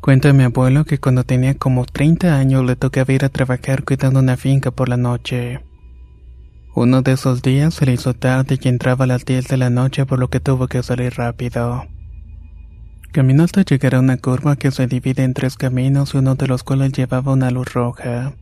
Cuenta 0.00 0.32
mi 0.32 0.44
abuelo 0.44 0.86
que 0.86 0.98
cuando 0.98 1.24
tenía 1.24 1.54
como 1.54 1.84
30 1.84 2.38
años 2.38 2.64
le 2.64 2.76
tocaba 2.76 3.12
ir 3.12 3.26
a 3.26 3.28
trabajar 3.28 3.84
cuidando 3.84 4.20
una 4.20 4.38
finca 4.38 4.70
por 4.70 4.88
la 4.88 4.96
noche. 4.96 5.60
Uno 6.74 7.02
de 7.02 7.12
esos 7.12 7.42
días 7.42 7.74
se 7.74 7.84
le 7.84 7.94
hizo 7.94 8.14
tarde 8.14 8.56
y 8.62 8.68
entraba 8.68 9.04
a 9.04 9.08
las 9.08 9.24
10 9.24 9.48
de 9.48 9.56
la 9.56 9.70
noche 9.70 10.06
por 10.06 10.20
lo 10.20 10.28
que 10.28 10.38
tuvo 10.38 10.68
que 10.68 10.84
salir 10.84 11.14
rápido. 11.14 11.84
Caminó 13.10 13.42
hasta 13.42 13.62
llegar 13.62 13.96
a 13.96 14.00
una 14.00 14.18
curva 14.18 14.54
que 14.54 14.70
se 14.70 14.86
divide 14.86 15.24
en 15.24 15.34
tres 15.34 15.56
caminos 15.56 16.14
y 16.14 16.18
uno 16.18 16.36
de 16.36 16.46
los 16.46 16.62
cuales 16.62 16.92
llevaba 16.92 17.32
una 17.32 17.50
luz 17.50 17.72
roja. 17.72 18.34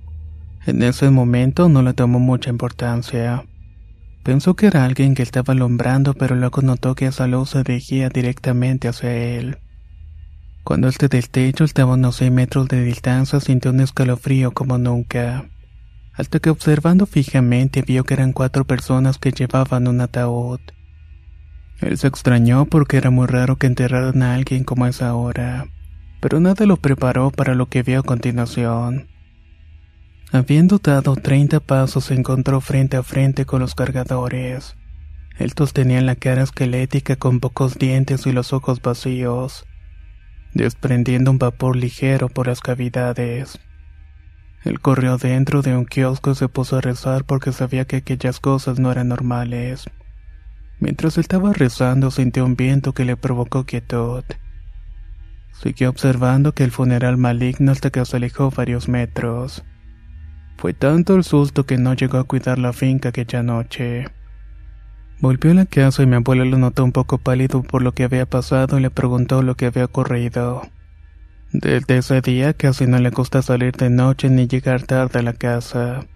En 0.66 0.82
ese 0.82 1.08
momento 1.08 1.70
no 1.70 1.80
le 1.80 1.94
tomó 1.94 2.20
mucha 2.20 2.50
importancia. 2.50 3.47
Pensó 4.25 4.54
que 4.54 4.66
era 4.66 4.85
alguien 4.85 5.14
que 5.14 5.23
estaba 5.23 5.54
alumbrando 5.54 6.12
pero 6.12 6.37
luego 6.37 6.61
notó 6.61 6.94
que 6.94 7.06
esa 7.06 7.26
luz 7.26 7.50
se 7.50 7.62
dirigía 7.62 8.11
directamente 8.11 8.88
hacia 8.88 9.11
él. 9.11 9.56
Cuando 10.64 10.88
este 10.88 11.08
del 11.08 11.30
techo 11.30 11.64
estaba 11.64 11.92
a 11.92 11.94
unos 11.94 12.16
6 12.16 12.30
metros 12.30 12.68
de 12.68 12.85
distancia 12.85 13.40
sintió 13.40 13.70
un 13.70 13.80
escalofrío 13.80 14.52
como 14.52 14.76
nunca 14.76 15.49
hasta 16.18 16.40
que 16.40 16.50
observando 16.50 17.06
fijamente 17.06 17.80
vio 17.82 18.02
que 18.02 18.14
eran 18.14 18.32
cuatro 18.32 18.64
personas 18.64 19.18
que 19.18 19.30
llevaban 19.30 19.87
un 19.87 20.00
ataúd. 20.00 20.58
Él 21.80 21.96
se 21.96 22.08
extrañó 22.08 22.66
porque 22.66 22.96
era 22.96 23.10
muy 23.10 23.28
raro 23.28 23.56
que 23.56 23.68
enterraran 23.68 24.22
a 24.25 24.34
alguien 24.34 24.64
como 24.64 24.84
a 24.84 24.88
esa 24.88 25.14
hora, 25.14 25.68
pero 26.20 26.40
nada 26.40 26.66
lo 26.66 26.76
preparó 26.76 27.30
para 27.30 27.54
lo 27.54 27.66
que 27.66 27.84
vio 27.84 28.00
a 28.00 28.02
continuación. 28.02 29.06
Habiendo 30.32 30.78
dado 30.78 31.14
30 31.14 31.60
pasos 31.60 32.06
se 32.06 32.14
encontró 32.14 32.60
frente 32.60 32.96
a 32.96 33.04
frente 33.04 33.46
con 33.46 33.60
los 33.60 33.76
cargadores. 33.76 34.75
Estos 35.38 35.72
tenían 35.72 36.04
la 36.04 36.16
cara 36.16 36.42
esquelética 36.42 37.14
con 37.14 37.38
pocos 37.38 37.78
dientes 37.78 38.26
y 38.26 38.32
los 38.32 38.52
ojos 38.52 38.82
vacíos, 38.82 39.66
desprendiendo 40.52 41.30
un 41.30 41.38
vapor 41.38 41.76
ligero 41.76 42.28
por 42.28 42.48
las 42.48 42.60
cavidades. 42.60 43.60
Él 44.64 44.80
corrió 44.80 45.16
dentro 45.18 45.62
de 45.62 45.76
un 45.76 45.84
kiosco 45.84 46.32
y 46.32 46.34
se 46.34 46.48
puso 46.48 46.76
a 46.76 46.80
rezar 46.80 47.24
porque 47.24 47.52
sabía 47.52 47.84
que 47.84 47.96
aquellas 47.96 48.40
cosas 48.40 48.78
no 48.78 48.90
eran 48.90 49.08
normales. 49.08 49.84
Mientras 50.80 51.18
estaba 51.18 51.52
rezando 51.52 52.10
sintió 52.10 52.44
un 52.44 52.56
viento 52.56 52.92
que 52.92 53.04
le 53.04 53.16
provocó 53.16 53.64
quietud. 53.64 54.24
Siguió 55.52 55.90
observando 55.90 56.52
que 56.52 56.64
el 56.64 56.70
funeral 56.70 57.16
maligno 57.16 57.72
hasta 57.72 57.90
que 57.90 58.04
se 58.04 58.16
alejó 58.16 58.50
varios 58.50 58.88
metros. 58.88 59.64
Fue 60.56 60.72
tanto 60.72 61.16
el 61.16 61.24
susto 61.24 61.66
que 61.66 61.78
no 61.78 61.94
llegó 61.94 62.18
a 62.18 62.24
cuidar 62.24 62.58
la 62.58 62.72
finca 62.72 63.08
aquella 63.08 63.42
noche. 63.42 64.06
Volvió 65.20 65.50
a 65.50 65.54
la 65.54 65.66
casa 65.66 66.02
y 66.04 66.06
mi 66.06 66.14
abuelo 66.14 66.44
lo 66.44 66.58
notó 66.58 66.84
un 66.84 66.92
poco 66.92 67.18
pálido 67.18 67.62
por 67.62 67.82
lo 67.82 67.92
que 67.92 68.04
había 68.04 68.26
pasado 68.26 68.78
y 68.78 68.82
le 68.82 68.90
preguntó 68.90 69.42
lo 69.42 69.56
que 69.56 69.66
había 69.66 69.84
ocurrido. 69.84 70.62
Desde 71.52 71.96
ese 71.96 72.20
día 72.20 72.52
casi 72.52 72.86
no 72.86 72.98
le 72.98 73.08
gusta 73.08 73.40
salir 73.40 73.72
de 73.72 73.88
noche 73.88 74.28
ni 74.28 74.46
llegar 74.46 74.82
tarde 74.82 75.20
a 75.20 75.22
la 75.22 75.32
casa. 75.32 76.06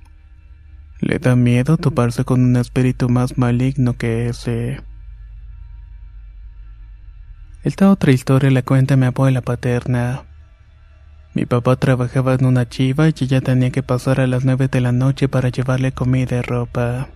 Le 1.00 1.18
da 1.18 1.36
miedo 1.36 1.78
toparse 1.78 2.24
con 2.24 2.44
un 2.44 2.56
espíritu 2.56 3.08
más 3.08 3.38
maligno 3.38 3.96
que 3.96 4.28
ese. 4.28 4.80
Esta 7.64 7.90
otra 7.90 8.12
historia 8.12 8.50
la 8.50 8.62
cuenta 8.62 8.96
mi 8.96 9.06
abuela 9.06 9.40
paterna. 9.40 10.24
Mi 11.32 11.46
papá 11.46 11.76
trabajaba 11.76 12.34
en 12.34 12.44
una 12.44 12.68
chiva 12.68 13.08
y 13.08 13.14
ella 13.18 13.40
tenía 13.40 13.70
que 13.70 13.82
pasar 13.82 14.20
a 14.20 14.26
las 14.26 14.44
nueve 14.44 14.68
de 14.68 14.82
la 14.82 14.92
noche 14.92 15.28
para 15.28 15.48
llevarle 15.48 15.92
comida 15.92 16.36
y 16.36 16.42
ropa. 16.42 17.08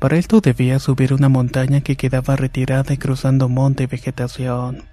Para 0.00 0.16
esto 0.16 0.40
debía 0.40 0.80
subir 0.80 1.14
una 1.14 1.28
montaña 1.28 1.82
que 1.82 1.94
quedaba 1.94 2.34
retirada 2.34 2.92
y 2.92 2.98
cruzando 2.98 3.48
monte 3.48 3.84
y 3.84 3.86
vegetación. 3.86 4.91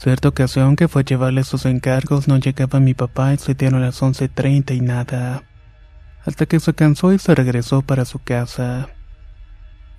Cierta 0.00 0.28
ocasión 0.28 0.76
que 0.76 0.88
fue 0.88 1.02
a 1.02 1.04
llevarle 1.04 1.44
sus 1.44 1.66
encargos 1.66 2.26
no 2.26 2.38
llegaba 2.38 2.80
mi 2.80 2.94
papá 2.94 3.34
y 3.34 3.36
se 3.36 3.52
dieron 3.52 3.82
las 3.82 4.00
11.30 4.00 4.74
y 4.74 4.80
nada. 4.80 5.42
Hasta 6.24 6.46
que 6.46 6.58
se 6.58 6.72
cansó 6.72 7.12
y 7.12 7.18
se 7.18 7.34
regresó 7.34 7.82
para 7.82 8.06
su 8.06 8.18
casa. 8.18 8.88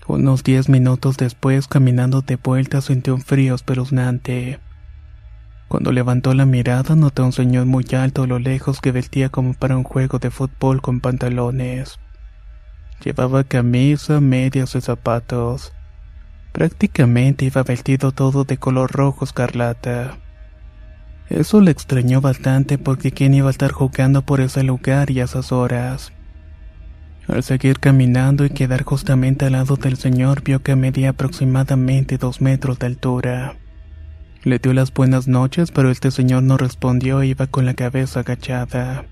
Unos 0.07 0.43
diez 0.43 0.69
minutos 0.69 1.17
después, 1.17 1.67
caminando 1.67 2.23
de 2.23 2.37
vuelta, 2.37 2.81
sintió 2.81 3.13
un 3.13 3.21
frío 3.21 3.53
espeluznante. 3.53 4.59
Cuando 5.67 5.91
levantó 5.91 6.33
la 6.33 6.47
mirada, 6.47 6.95
notó 6.95 7.21
a 7.21 7.27
un 7.27 7.31
señor 7.31 7.67
muy 7.67 7.85
alto 7.95 8.23
a 8.23 8.27
lo 8.27 8.39
lejos 8.39 8.81
que 8.81 8.91
vestía 8.91 9.29
como 9.29 9.53
para 9.53 9.77
un 9.77 9.83
juego 9.83 10.17
de 10.17 10.31
fútbol 10.31 10.81
con 10.81 10.99
pantalones. 10.99 11.99
Llevaba 13.05 13.43
camisa, 13.43 14.19
medias 14.19 14.73
y 14.73 14.81
zapatos. 14.81 15.73
Prácticamente 16.51 17.45
iba 17.45 17.63
vestido 17.63 18.11
todo 18.11 18.43
de 18.43 18.57
color 18.57 18.91
rojo 18.91 19.23
escarlata. 19.25 20.17
Eso 21.29 21.61
le 21.61 21.71
extrañó 21.71 22.19
bastante 22.19 22.77
porque 22.77 23.11
quién 23.11 23.33
iba 23.33 23.47
a 23.47 23.51
estar 23.51 23.71
jugando 23.71 24.21
por 24.23 24.41
ese 24.41 24.63
lugar 24.63 25.11
y 25.11 25.21
a 25.21 25.23
esas 25.23 25.53
horas. 25.53 26.11
Al 27.27 27.43
seguir 27.43 27.79
caminando 27.79 28.43
y 28.43 28.49
quedar 28.49 28.83
justamente 28.83 29.45
al 29.45 29.53
lado 29.53 29.77
del 29.77 29.95
señor 29.95 30.43
vio 30.43 30.61
que 30.61 30.75
medía 30.75 31.11
aproximadamente 31.11 32.17
dos 32.17 32.41
metros 32.41 32.79
de 32.79 32.87
altura. 32.87 33.55
Le 34.43 34.59
dio 34.59 34.73
las 34.73 34.91
buenas 34.91 35.29
noches, 35.29 35.71
pero 35.71 35.89
este 35.89 36.11
señor 36.11 36.43
no 36.43 36.57
respondió 36.57 37.21
e 37.21 37.27
iba 37.27 37.47
con 37.47 37.65
la 37.65 37.75
cabeza 37.75 38.21
agachada. 38.21 39.05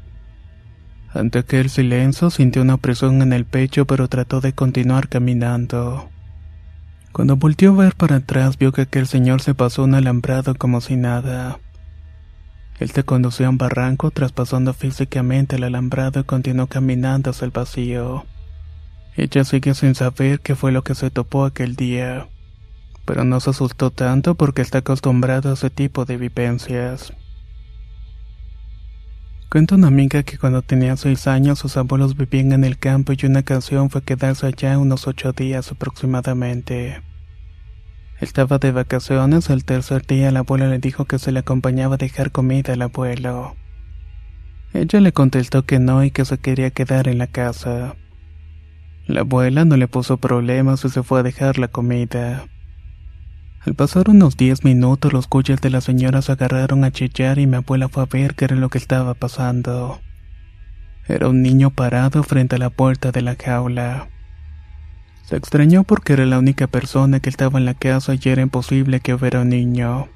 Ante 1.13 1.39
aquel 1.39 1.69
silencio 1.69 2.29
sintió 2.29 2.62
una 2.62 2.77
presión 2.77 3.22
en 3.22 3.31
el 3.31 3.46
pecho, 3.46 3.86
pero 3.86 4.10
trató 4.10 4.41
de 4.41 4.53
continuar 4.53 5.08
caminando. 5.08 6.10
Cuando 7.12 7.36
volteó 7.36 7.74
a 7.74 7.84
ver 7.84 7.96
para 7.96 8.18
atrás 8.18 8.58
vio 8.58 8.72
que 8.72 8.82
aquel 8.82 9.08
señor 9.08 9.42
se 9.42 9.54
pasó 9.54 9.84
un 9.84 9.96
alambrado 9.96 10.56
como 10.56 10.80
si 10.80 10.96
nada. 10.96 11.60
Él 12.80 12.92
se 12.92 13.04
condució 13.04 13.48
a 13.48 13.50
un 13.50 13.58
barranco 13.58 14.12
traspasando 14.12 14.74
físicamente 14.74 15.58
el 15.58 15.63
alambrado 15.63 16.22
y 16.22 16.24
continuó 16.24 16.68
caminando 16.68 17.32
hacia 17.32 17.46
el 17.46 17.51
vacío. 17.51 18.25
Ella 19.18 19.44
sigue 19.44 19.74
sin 19.74 19.96
saber 19.96 20.39
qué 20.39 20.56
fue 20.56 20.72
lo 20.72 20.84
que 20.84 20.96
se 20.96 21.10
topó 21.10 21.44
aquel 21.44 21.75
día, 21.75 22.28
pero 23.04 23.25
no 23.25 23.39
se 23.42 23.50
asustó 23.50 23.92
tanto 23.92 24.36
porque 24.36 24.62
está 24.62 24.78
acostumbrado 24.78 25.50
a 25.50 25.54
ese 25.56 25.70
tipo 25.70 26.06
de 26.06 26.16
vivencias. 26.16 27.12
Cuenta 29.50 29.74
una 29.74 29.88
amiga 29.88 30.22
que 30.22 30.38
cuando 30.38 30.62
tenía 30.62 30.96
seis 30.96 31.25
años 31.25 31.58
sus 31.58 31.75
abuelos 31.75 32.15
vivían 32.15 32.51
en 32.51 32.63
el 32.63 32.77
campo 32.77 33.13
y 33.13 33.25
una 33.25 33.39
ocasión 33.39 33.89
fue 33.89 34.03
quedarse 34.03 34.46
allá 34.46 34.77
unos 34.77 35.08
ocho 35.08 35.32
días 35.32 35.72
aproximadamente. 35.72 37.01
Estaba 38.22 38.60
de 38.60 38.72
vacaciones, 38.72 39.50
el 39.50 39.65
tercer 39.65 40.06
día 40.06 40.32
la 40.32 40.41
abuela 40.41 40.68
le 40.68 40.77
dijo 40.77 41.06
que 41.06 41.18
se 41.18 41.32
le 41.32 41.39
acompañaba 41.39 41.96
a 41.96 41.98
dejar 41.98 42.32
comida 42.32 42.74
al 42.74 42.84
abuelo. 42.84 43.56
Ella 44.72 45.00
le 45.00 45.13
contestó 45.13 45.65
que 45.65 45.79
no 45.79 46.03
y 46.03 46.12
que 46.12 46.25
se 46.25 46.38
quería 46.38 46.70
quedar 46.70 47.08
en 47.08 47.18
la 47.18 47.25
casa. 47.25 47.96
La 49.08 49.22
abuela 49.22 49.65
no 49.65 49.77
le 49.77 49.88
puso 49.88 50.18
problemas 50.18 50.86
y 50.86 50.89
se 50.89 51.01
fue 51.01 51.22
a 51.22 51.24
dejar 51.24 51.58
la 51.58 51.70
comida. 51.70 52.46
Al 53.66 53.75
pasar 53.75 54.10
unos 54.10 54.38
diez 54.38 54.63
minutos 54.63 55.12
los 55.12 55.28
cuyes 55.28 55.60
de 55.60 55.70
la 55.70 55.82
señora 55.82 56.22
se 56.22 56.32
agarraron 56.32 56.86
a 56.86 56.92
chillar 56.92 57.39
y 57.39 57.48
mi 57.48 57.58
abuela 57.58 57.89
fue 57.89 58.04
a 58.04 58.06
ver 58.06 58.34
qué 58.34 58.46
era 58.46 58.56
lo 58.56 58.70
que 58.70 58.78
estaba 58.78 59.16
pasando. 59.16 60.00
Era 61.08 61.28
un 61.28 61.42
niño 61.42 61.70
parado 61.70 62.24
frente 62.24 62.56
a 62.56 62.60
la 62.60 62.70
puerta 62.70 63.12
de 63.12 63.22
la 63.22 63.36
jaula. 63.36 64.08
Se 65.25 65.36
extrañó 65.36 65.84
porque 65.84 66.13
era 66.13 66.25
la 66.25 66.39
única 66.39 66.68
persona 66.68 67.20
que 67.20 67.30
estaba 67.30 67.60
en 67.60 67.66
la 67.66 67.74
casa 67.74 68.13
y 68.13 68.30
era 68.30 68.42
imposible 68.42 69.01
que 69.01 69.13
hubiera 69.13 69.42
un 69.42 69.50
niño, 69.50 70.08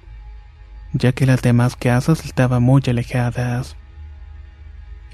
ya 0.93 1.11
que 1.11 1.25
las 1.25 1.41
demás 1.41 1.75
casas 1.75 2.23
estaban 2.25 2.63
muy 2.63 2.81
alejadas. 2.87 3.75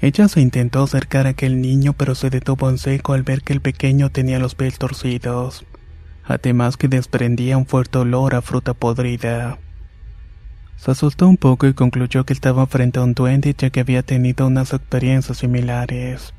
Ella 0.00 0.28
se 0.28 0.40
intentó 0.40 0.84
acercar 0.84 1.26
a 1.26 1.30
aquel 1.30 1.60
niño 1.60 1.94
pero 1.94 2.14
se 2.14 2.30
detuvo 2.30 2.70
en 2.70 2.78
seco 2.78 3.12
al 3.12 3.24
ver 3.24 3.42
que 3.42 3.52
el 3.52 3.60
pequeño 3.60 4.10
tenía 4.10 4.38
los 4.38 4.54
pies 4.54 4.78
torcidos, 4.78 5.66
además 6.24 6.76
que 6.76 6.88
desprendía 6.88 7.56
un 7.56 7.66
fuerte 7.66 7.98
olor 7.98 8.34
a 8.34 8.42
fruta 8.42 8.74
podrida. 8.74 9.58
Se 10.76 10.92
asustó 10.92 11.28
un 11.28 11.36
poco 11.36 11.66
y 11.66 11.74
concluyó 11.74 12.24
que 12.24 12.32
estaba 12.32 12.66
frente 12.66 12.98
a 12.98 13.02
un 13.02 13.14
duende 13.14 13.54
ya 13.56 13.70
que 13.70 13.80
había 13.80 14.02
tenido 14.02 14.46
unas 14.46 14.72
experiencias 14.72 15.38
similares. 15.38 16.32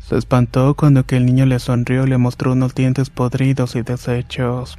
Se 0.00 0.18
espantó 0.18 0.74
cuando 0.74 1.00
aquel 1.00 1.24
niño 1.24 1.46
le 1.46 1.58
sonrió 1.58 2.04
y 2.04 2.10
le 2.10 2.18
mostró 2.18 2.52
unos 2.52 2.74
dientes 2.74 3.08
podridos 3.08 3.76
y 3.76 3.82
deshechos. 3.82 4.78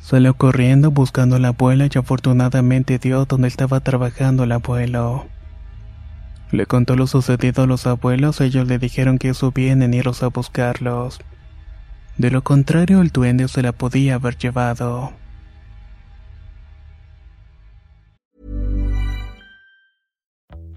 Salió 0.00 0.34
corriendo 0.34 0.90
buscando 0.90 1.36
a 1.36 1.38
la 1.38 1.48
abuela 1.48 1.86
y 1.86 1.98
afortunadamente 1.98 2.98
dio 2.98 3.24
donde 3.24 3.48
estaba 3.48 3.80
trabajando 3.80 4.44
el 4.44 4.52
abuelo. 4.52 5.26
Le 6.50 6.66
contó 6.66 6.96
lo 6.96 7.06
sucedido 7.06 7.62
a 7.62 7.66
los 7.66 7.86
abuelos, 7.86 8.40
ellos 8.40 8.66
le 8.66 8.78
dijeron 8.78 9.18
que 9.18 9.30
eso 9.30 9.52
bien 9.52 9.82
en 9.82 9.94
irlos 9.94 10.22
a 10.22 10.28
buscarlos. 10.28 11.20
De 12.16 12.30
lo 12.30 12.42
contrario, 12.42 13.00
el 13.00 13.10
duende 13.10 13.48
se 13.48 13.62
la 13.62 13.72
podía 13.72 14.14
haber 14.14 14.36
llevado. 14.38 15.12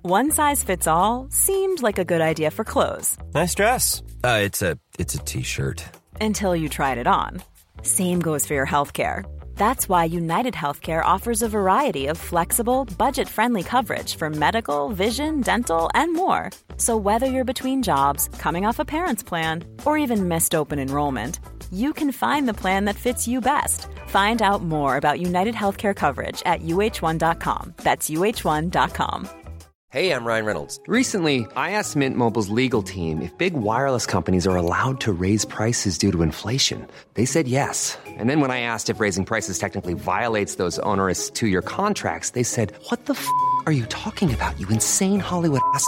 One 0.04 0.32
size 0.32 0.64
fits 0.64 0.88
all 0.88 1.28
seemed 1.30 1.82
like 1.82 2.00
a 2.00 2.06
good 2.06 2.22
idea 2.22 2.50
for 2.50 2.64
clothes. 2.64 3.18
Nice 3.36 3.54
dress. 3.54 4.02
Uh, 4.24 4.40
it's 4.42 4.62
a 4.62 4.78
it's 4.98 5.16
a 5.16 5.20
t-shirt. 5.20 5.84
Until 6.22 6.56
you 6.56 6.70
tried 6.70 6.98
it 6.98 7.08
on. 7.08 7.42
Same 7.82 8.22
goes 8.22 8.46
for 8.48 8.54
your 8.54 8.66
healthcare. 8.66 9.26
That's 9.58 9.90
why 9.90 10.06
United 10.06 10.54
Healthcare 10.54 11.04
offers 11.04 11.42
a 11.42 11.50
variety 11.50 12.08
of 12.08 12.18
flexible, 12.18 12.86
budget 12.98 13.28
friendly 13.28 13.64
coverage 13.64 14.16
for 14.16 14.30
medical, 14.30 14.90
vision, 14.90 15.42
dental, 15.42 15.90
and 15.94 16.14
more. 16.14 16.52
So, 16.78 16.96
whether 16.96 17.26
you're 17.26 17.52
between 17.54 17.84
jobs, 17.84 18.30
coming 18.38 18.66
off 18.66 18.80
a 18.80 18.86
parent's 18.86 19.24
plan, 19.24 19.64
or 19.84 19.98
even 19.98 20.28
missed 20.30 20.56
open 20.56 20.80
enrollment, 20.80 21.40
you 21.74 21.92
can 21.92 22.14
find 22.14 22.48
the 22.48 22.54
plan 22.54 22.86
that 22.86 22.96
fits 22.96 23.28
you 23.28 23.42
best. 23.42 23.88
Find 24.08 24.42
out 24.42 24.64
more 24.64 24.96
about 24.96 25.20
United 25.20 25.56
Healthcare 25.56 25.96
coverage 25.96 26.42
at 26.46 26.62
uh1.com. 26.62 27.74
That's 27.84 28.10
uh1.com. 28.10 29.28
Hey, 29.90 30.12
I'm 30.12 30.26
Ryan 30.26 30.46
Reynolds. 30.46 30.80
Recently, 30.86 31.48
I 31.56 31.72
asked 31.72 31.96
Mint 31.96 32.18
Mobile's 32.18 32.50
legal 32.50 32.84
team 32.84 33.22
if 33.22 33.36
big 33.38 33.54
wireless 33.54 34.06
companies 34.06 34.46
are 34.46 34.58
allowed 34.58 35.00
to 35.00 35.14
raise 35.14 35.46
prices 35.46 35.98
due 35.98 36.12
to 36.12 36.22
inflation. 36.22 36.86
They 37.14 37.24
said 37.24 37.48
yes. 37.48 37.98
And 38.06 38.30
then 38.30 38.42
when 38.42 38.52
I 38.52 38.60
asked 38.60 38.90
if 38.90 39.00
raising 39.00 39.24
prices 39.24 39.58
technically 39.58 39.94
violates 39.94 40.56
those 40.56 40.78
onerous 40.80 41.30
two 41.30 41.48
year 41.48 41.62
contracts, 41.62 42.32
they 42.32 42.44
said, 42.44 42.74
What 42.90 43.06
the 43.06 43.14
f 43.14 43.28
are 43.66 43.72
you 43.72 43.86
talking 43.86 44.34
about, 44.34 44.60
you 44.60 44.68
insane 44.68 45.22
Hollywood 45.22 45.62
ass? 45.74 45.88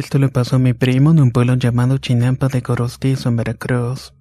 Esto 0.00 0.18
le 0.18 0.30
pasó 0.30 0.56
a 0.56 0.58
mi 0.58 0.72
primo 0.72 1.10
en 1.10 1.20
un 1.20 1.30
pueblo 1.30 1.56
llamado 1.56 1.98
Chinampa 1.98 2.48
de 2.48 2.62
Corostizo 2.62 3.28
en 3.28 3.36
Veracruz. 3.36 4.14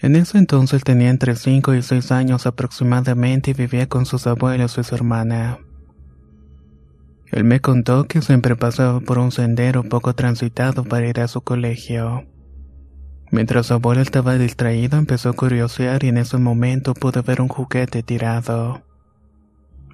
En 0.00 0.16
ese 0.16 0.38
entonces 0.38 0.82
tenía 0.82 1.10
entre 1.10 1.36
5 1.36 1.74
y 1.74 1.82
6 1.82 2.10
años 2.12 2.46
aproximadamente 2.46 3.50
y 3.50 3.54
vivía 3.54 3.90
con 3.90 4.06
sus 4.06 4.26
abuelos 4.26 4.78
y 4.78 4.82
su 4.82 4.94
hermana. 4.94 5.58
Él 7.30 7.44
me 7.44 7.60
contó 7.60 8.04
que 8.04 8.22
siempre 8.22 8.56
pasaba 8.56 9.00
por 9.00 9.18
un 9.18 9.32
sendero 9.32 9.82
poco 9.82 10.14
transitado 10.14 10.82
para 10.82 11.06
ir 11.08 11.20
a 11.20 11.28
su 11.28 11.42
colegio. 11.42 12.24
Mientras 13.30 13.66
su 13.66 13.74
abuelo 13.74 14.00
estaba 14.00 14.38
distraído 14.38 14.96
empezó 14.96 15.28
a 15.28 15.34
curiosear 15.34 16.04
y 16.04 16.08
en 16.08 16.16
ese 16.16 16.38
momento 16.38 16.94
pudo 16.94 17.22
ver 17.22 17.42
un 17.42 17.48
juguete 17.48 18.02
tirado. 18.02 18.82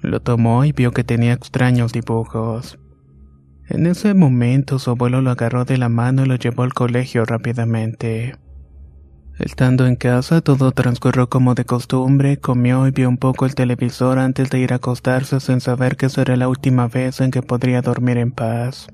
Lo 0.01 0.21
tomó 0.21 0.63
y 0.63 0.71
vio 0.71 0.93
que 0.93 1.03
tenía 1.03 1.33
extraños 1.33 1.91
dibujos. 1.91 2.79
En 3.73 3.87
ese 3.87 4.13
momento 4.13 4.79
su 4.79 4.89
abuelo 4.89 5.21
lo 5.21 5.31
agarró 5.31 5.63
de 5.63 5.77
la 5.77 5.87
mano 5.87 6.25
y 6.25 6.27
lo 6.27 6.35
llevó 6.35 6.63
al 6.63 6.73
colegio 6.73 7.23
rápidamente. 7.23 8.35
Estando 9.39 9.87
en 9.87 9.95
casa 9.95 10.41
todo 10.41 10.73
transcurrió 10.73 11.29
como 11.29 11.55
de 11.55 11.63
costumbre, 11.63 12.35
comió 12.35 12.85
y 12.85 12.91
vio 12.91 13.07
un 13.07 13.17
poco 13.17 13.45
el 13.45 13.55
televisor 13.55 14.19
antes 14.19 14.49
de 14.49 14.59
ir 14.59 14.73
a 14.73 14.75
acostarse 14.75 15.39
sin 15.39 15.61
saber 15.61 15.95
que 15.95 16.09
será 16.09 16.35
la 16.35 16.49
última 16.49 16.89
vez 16.89 17.21
en 17.21 17.31
que 17.31 17.41
podría 17.41 17.81
dormir 17.81 18.17
en 18.17 18.33
paz. 18.33 18.89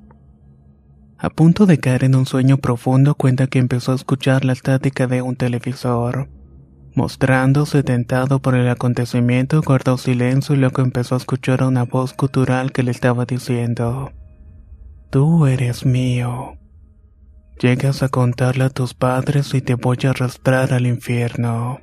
A 1.18 1.32
punto 1.32 1.66
de 1.66 1.80
caer 1.80 2.04
en 2.04 2.14
un 2.14 2.28
sueño 2.28 2.58
profundo 2.58 3.16
cuenta 3.16 3.48
que 3.48 3.58
empezó 3.58 3.94
a 3.94 3.96
escuchar 3.96 4.46
la 4.46 4.54
estática 4.54 5.08
de 5.08 5.24
un 5.24 5.36
televisor. 5.36 6.30
Mostrándose 6.94 7.82
tentado 7.82 8.44
por 8.44 8.54
el 8.54 8.70
acontecimiento, 8.70 9.64
guardó 9.64 9.98
silencio 9.98 10.54
y 10.54 10.60
luego 10.60 10.84
empezó 10.84 11.16
a 11.16 11.18
escuchar 11.18 11.64
una 11.64 11.86
voz 11.86 12.14
cultural 12.14 12.72
que 12.72 12.84
le 12.84 12.92
estaba 12.92 13.26
diciendo 13.26 14.12
Tú 15.10 15.46
eres 15.46 15.86
mío. 15.86 16.58
Llegas 17.62 18.04
a 18.04 18.10
contarle 18.10 18.66
a 18.66 18.70
tus 18.70 18.94
padres 18.94 19.54
y 19.54 19.62
te 19.62 19.76
voy 19.76 19.98
a 20.04 20.10
arrastrar 20.10 20.74
al 20.74 20.86
infierno. 20.86 21.80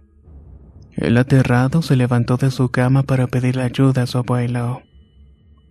El 0.93 1.17
aterrado 1.17 1.81
se 1.81 1.97
levantó 1.97 2.37
de 2.37 2.51
su 2.51 2.69
cama 2.69 3.03
para 3.03 3.27
pedirle 3.27 3.63
ayuda 3.63 4.03
a 4.03 4.07
su 4.07 4.19
abuelo. 4.19 4.83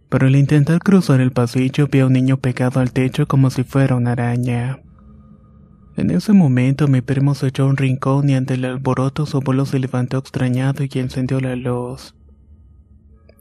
Pero 0.09 0.25
al 0.25 0.35
intentar 0.35 0.79
cruzar 0.79 1.21
el 1.21 1.31
pasillo 1.31 1.87
vio 1.87 2.05
a 2.05 2.07
un 2.07 2.13
niño 2.13 2.37
pegado 2.37 2.79
al 2.79 2.91
techo 2.91 3.27
como 3.27 3.51
si 3.51 3.63
fuera 3.63 3.95
una 3.95 4.13
araña. 4.13 4.79
En 5.95 6.09
ese 6.09 6.33
momento 6.33 6.87
mi 6.87 7.01
primo 7.01 7.35
se 7.35 7.47
echó 7.47 7.63
a 7.63 7.67
un 7.67 7.77
rincón 7.77 8.31
y 8.31 8.33
ante 8.33 8.55
el 8.55 8.65
alboroto 8.65 9.27
su 9.27 9.37
abuelo 9.37 9.67
se 9.67 9.77
levantó 9.77 10.17
extrañado 10.17 10.83
y 10.83 10.89
encendió 10.99 11.39
la 11.39 11.55
luz. 11.55 12.15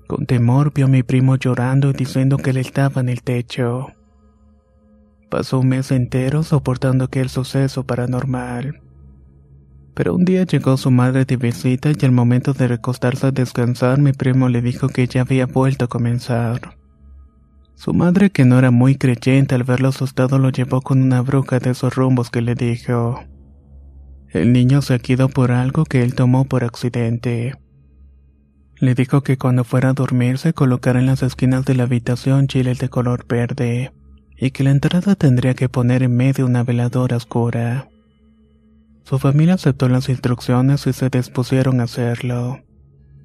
Con 0.06 0.26
temor 0.26 0.74
vio 0.74 0.84
a 0.84 0.88
mi 0.88 1.02
primo 1.02 1.36
llorando 1.36 1.88
y 1.88 1.94
diciendo 1.94 2.36
que 2.36 2.50
él 2.50 2.58
estaba 2.58 3.00
en 3.00 3.08
el 3.08 3.22
techo. 3.22 3.88
Pasó 5.32 5.60
un 5.60 5.68
mes 5.68 5.90
entero 5.90 6.42
soportando 6.42 7.04
aquel 7.04 7.30
suceso 7.30 7.86
paranormal. 7.86 8.82
Pero 9.94 10.14
un 10.14 10.26
día 10.26 10.44
llegó 10.44 10.76
su 10.76 10.90
madre 10.90 11.24
de 11.24 11.38
visita 11.38 11.90
y 11.90 12.04
al 12.04 12.12
momento 12.12 12.52
de 12.52 12.68
recostarse 12.68 13.28
a 13.28 13.30
descansar 13.30 13.98
mi 13.98 14.12
primo 14.12 14.50
le 14.50 14.60
dijo 14.60 14.90
que 14.90 15.06
ya 15.06 15.22
había 15.22 15.46
vuelto 15.46 15.86
a 15.86 15.88
comenzar. 15.88 16.76
Su 17.74 17.94
madre, 17.94 18.28
que 18.28 18.44
no 18.44 18.58
era 18.58 18.70
muy 18.70 18.96
creyente 18.96 19.54
al 19.54 19.64
verlo 19.64 19.88
asustado, 19.88 20.38
lo 20.38 20.50
llevó 20.50 20.82
con 20.82 21.00
una 21.00 21.22
bruja 21.22 21.60
de 21.60 21.70
esos 21.70 21.94
rumbos 21.94 22.28
que 22.28 22.42
le 22.42 22.54
dijo. 22.54 23.18
El 24.28 24.52
niño 24.52 24.82
se 24.82 25.00
ido 25.08 25.30
por 25.30 25.50
algo 25.50 25.86
que 25.86 26.02
él 26.02 26.14
tomó 26.14 26.44
por 26.44 26.62
accidente. 26.62 27.54
Le 28.76 28.94
dijo 28.94 29.22
que 29.22 29.38
cuando 29.38 29.64
fuera 29.64 29.88
a 29.88 29.94
dormir 29.94 30.36
se 30.36 30.52
colocara 30.52 31.00
en 31.00 31.06
las 31.06 31.22
esquinas 31.22 31.64
de 31.64 31.74
la 31.74 31.84
habitación 31.84 32.48
chiles 32.48 32.78
de 32.80 32.90
color 32.90 33.24
verde 33.26 33.92
y 34.42 34.50
que 34.50 34.64
la 34.64 34.72
entrada 34.72 35.14
tendría 35.14 35.54
que 35.54 35.68
poner 35.68 36.02
en 36.02 36.16
medio 36.16 36.46
una 36.46 36.64
veladora 36.64 37.16
oscura. 37.16 37.88
Su 39.04 39.20
familia 39.20 39.54
aceptó 39.54 39.88
las 39.88 40.08
instrucciones 40.08 40.84
y 40.88 40.92
se 40.92 41.10
dispusieron 41.10 41.80
a 41.80 41.84
hacerlo. 41.84 42.60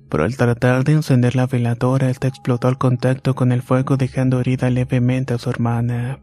Pero 0.10 0.26
al 0.26 0.38
tratar 0.38 0.84
de 0.84 0.92
encender 0.92 1.36
la 1.36 1.48
veladora, 1.48 2.12
esta 2.12 2.28
explotó 2.28 2.68
al 2.68 2.78
contacto 2.78 3.34
con 3.34 3.52
el 3.52 3.64
fuego 3.64 3.98
dejando 3.98 4.40
herida 4.40 4.70
levemente 4.70 5.34
a 5.34 5.40
su 5.40 5.50
hermana. 5.50 6.20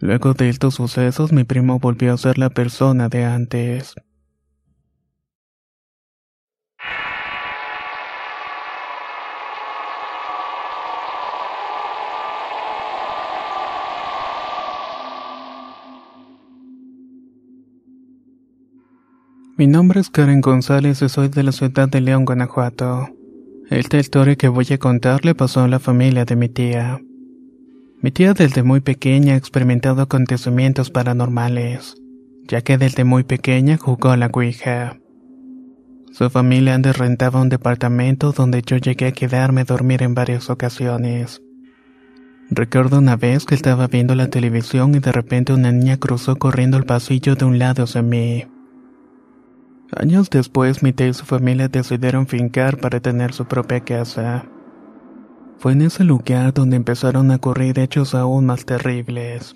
Luego 0.00 0.34
de 0.34 0.50
estos 0.50 0.74
sucesos, 0.74 1.32
mi 1.32 1.44
primo 1.44 1.78
volvió 1.78 2.12
a 2.12 2.18
ser 2.18 2.36
la 2.36 2.50
persona 2.50 3.08
de 3.08 3.24
antes. 3.24 3.94
Mi 19.54 19.66
nombre 19.66 20.00
es 20.00 20.08
Karen 20.08 20.40
González 20.40 21.02
y 21.02 21.10
soy 21.10 21.28
de 21.28 21.42
la 21.42 21.52
ciudad 21.52 21.86
de 21.86 22.00
León, 22.00 22.24
Guanajuato. 22.24 23.10
Esta 23.68 23.98
historia 23.98 24.34
que 24.34 24.48
voy 24.48 24.66
a 24.70 24.78
contar 24.78 25.26
le 25.26 25.34
pasó 25.34 25.60
a 25.60 25.68
la 25.68 25.78
familia 25.78 26.24
de 26.24 26.36
mi 26.36 26.48
tía. 26.48 27.02
Mi 28.00 28.10
tía 28.10 28.32
desde 28.32 28.62
muy 28.62 28.80
pequeña 28.80 29.34
ha 29.34 29.36
experimentado 29.36 30.00
acontecimientos 30.00 30.88
paranormales, 30.88 31.96
ya 32.48 32.62
que 32.62 32.78
desde 32.78 33.04
muy 33.04 33.24
pequeña 33.24 33.76
jugó 33.76 34.08
a 34.08 34.16
la 34.16 34.30
Ouija. 34.32 34.96
Su 36.12 36.30
familia 36.30 36.74
antes 36.74 36.96
rentaba 36.96 37.42
un 37.42 37.50
departamento 37.50 38.32
donde 38.32 38.62
yo 38.62 38.78
llegué 38.78 39.08
a 39.08 39.12
quedarme 39.12 39.60
a 39.60 39.64
dormir 39.64 40.02
en 40.02 40.14
varias 40.14 40.48
ocasiones. 40.48 41.42
Recuerdo 42.48 42.98
una 42.98 43.16
vez 43.16 43.44
que 43.44 43.54
estaba 43.54 43.86
viendo 43.86 44.14
la 44.14 44.28
televisión 44.28 44.94
y 44.94 45.00
de 45.00 45.12
repente 45.12 45.52
una 45.52 45.72
niña 45.72 45.98
cruzó 45.98 46.36
corriendo 46.36 46.78
el 46.78 46.84
pasillo 46.84 47.34
de 47.34 47.44
un 47.44 47.58
lado 47.58 47.84
hacia 47.84 48.00
mí. 48.00 48.46
Años 49.96 50.30
después, 50.30 50.82
mi 50.82 50.92
tía 50.92 51.08
y 51.08 51.14
su 51.14 51.24
familia 51.24 51.68
decidieron 51.68 52.26
fincar 52.26 52.78
para 52.78 53.00
tener 53.00 53.34
su 53.34 53.44
propia 53.44 53.80
casa. 53.80 54.46
Fue 55.58 55.72
en 55.72 55.82
ese 55.82 56.02
lugar 56.02 56.54
donde 56.54 56.76
empezaron 56.76 57.30
a 57.30 57.36
ocurrir 57.36 57.78
hechos 57.78 58.14
aún 58.14 58.46
más 58.46 58.64
terribles. 58.64 59.54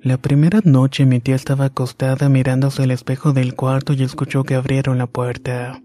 La 0.00 0.18
primera 0.18 0.60
noche 0.64 1.06
mi 1.06 1.20
tía 1.20 1.36
estaba 1.36 1.66
acostada 1.66 2.28
mirándose 2.28 2.82
el 2.82 2.90
espejo 2.90 3.32
del 3.32 3.54
cuarto 3.54 3.94
y 3.94 4.02
escuchó 4.02 4.44
que 4.44 4.54
abrieron 4.54 4.98
la 4.98 5.06
puerta. 5.06 5.80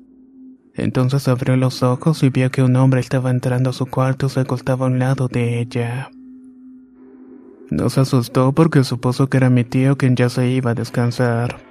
Entonces 0.74 1.28
abrió 1.28 1.56
los 1.56 1.84
ojos 1.84 2.24
y 2.24 2.30
vio 2.30 2.52
que 2.52 2.64
un 2.64 2.76
hombre 2.76 3.00
estaba 3.00 3.30
entrando 3.30 3.70
a 3.70 3.74
su 3.74 3.86
cuarto 3.86 4.26
y 4.26 4.30
se 4.30 4.42
acostaba 4.42 4.86
a 4.86 4.90
un 4.90 5.00
lado 5.00 5.28
de 5.28 5.60
ella. 5.60 6.10
No 7.70 7.90
se 7.90 8.02
asustó 8.02 8.54
porque 8.54 8.84
supuso 8.84 9.28
que 9.28 9.38
era 9.38 9.50
mi 9.50 9.64
tío 9.64 9.98
quien 9.98 10.16
ya 10.16 10.30
se 10.30 10.50
iba 10.50 10.72
a 10.72 10.76
descansar. 10.76 11.67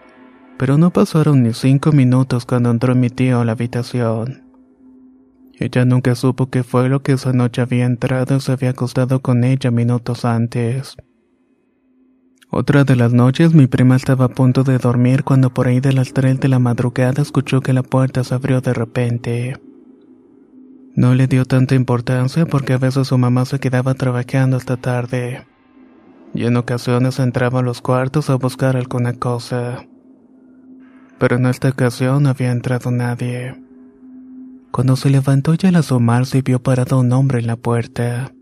Pero 0.59 0.79
no 0.79 0.91
pasaron 0.91 1.43
ni 1.43 1.53
cinco 1.53 1.93
minutos 1.93 2.47
cuando 2.47 2.71
entró 2.71 2.95
mi 2.95 3.11
tío 3.11 3.41
a 3.41 3.45
la 3.45 3.53
habitación. 3.53 4.45
Ella 5.59 5.85
nunca 5.85 6.15
supo 6.15 6.51
qué 6.51 6.63
fue 6.63 6.89
lo 6.89 7.03
que 7.03 7.13
esa 7.13 7.33
noche 7.33 7.63
había 7.63 7.87
entrado 7.87 8.37
y 8.37 8.41
se 8.41 8.53
había 8.53 8.71
acostado 8.71 9.21
con 9.21 9.45
ella 9.45 9.71
minutos 9.71 10.25
antes. 10.25 10.97
Otra 12.51 12.85
de 12.85 12.95
las 12.95 13.13
noches 13.13 13.55
mi 13.55 13.67
prima 13.67 13.97
estaba 13.97 14.27
a 14.27 14.29
punto 14.29 14.65
de 14.65 14.79
dormir 14.79 15.25
cuando 15.25 15.53
por 15.53 15.67
ahí 15.67 15.81
de 15.81 15.93
las 15.93 16.13
tres 16.13 16.41
de 16.41 16.49
la 16.49 16.59
madrugada 16.59 17.23
escuchó 17.23 17.61
que 17.61 17.73
la 17.73 17.83
puerta 17.83 18.23
se 18.23 18.35
abrió 18.35 18.61
de 18.61 18.73
repente. 18.73 19.57
No 20.95 21.15
le 21.15 21.27
dio 21.27 21.45
tanta 21.45 21.75
importancia 21.75 22.47
porque 22.47 22.75
a 22.75 22.79
veces 22.79 23.09
su 23.09 23.19
mamá 23.19 23.45
se 23.45 23.59
quedaba 23.59 23.95
trabajando 23.95 24.57
hasta 24.57 24.77
tarde. 24.77 25.47
Y 26.35 26.45
en 26.45 26.57
ocasiones 26.57 27.19
entraba 27.19 27.61
a 27.61 27.63
los 27.63 27.83
cuartos 27.83 28.31
a 28.31 28.37
buscar 28.37 28.77
alguna 28.77 29.15
cosa. 29.15 29.87
Pero 31.19 31.37
en 31.37 31.47
esta 31.47 31.69
ocasión 31.69 32.23
no 32.23 32.31
había 32.31 32.53
entrado 32.53 32.91
nadie. 32.91 33.55
Cuando 34.71 34.97
se 34.97 35.09
levantó 35.09 35.55
y 35.55 35.67
al 35.67 35.77
asomarse 35.77 36.43
vio 36.43 36.63
parado 36.63 37.01
un 37.01 37.13
hombre 37.13 37.39
en 37.39 37.47
la 37.47 37.57
puerta. 37.57 38.33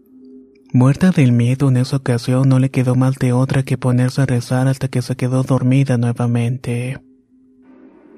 Muerta 0.72 1.12
del 1.12 1.30
miedo 1.30 1.68
en 1.68 1.76
esa 1.76 1.96
ocasión 1.96 2.48
no 2.48 2.58
le 2.58 2.70
quedó 2.70 2.96
más 2.96 3.14
de 3.16 3.32
otra 3.32 3.62
que 3.62 3.78
ponerse 3.78 4.22
a 4.22 4.26
rezar 4.26 4.66
hasta 4.66 4.88
que 4.88 5.02
se 5.02 5.14
quedó 5.14 5.44
dormida 5.44 5.96
nuevamente. 5.98 7.00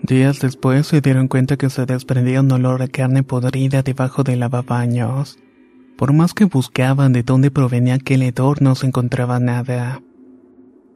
Días 0.03 0.41
después 0.41 0.87
se 0.87 1.03
dieron 1.03 1.29
cuenta 1.29 1.59
que 1.59 1.69
se 1.69 1.85
desprendía 1.85 2.41
un 2.41 2.51
olor 2.51 2.81
a 2.81 2.89
carne 2.89 3.23
podrida 3.23 3.83
debajo 3.83 4.23
del 4.23 4.41
lavabaños. 4.41 5.39
Por 5.99 6.15
más 6.15 6.33
que 6.33 6.45
buscaban 6.47 7.13
de 7.13 7.23
dónde 7.23 7.51
provenía 7.51 7.95
aquel 7.95 8.23
hedor 8.23 8.63
no 8.63 8.75
se 8.75 8.87
encontraba 8.87 9.41
nada. 9.41 10.01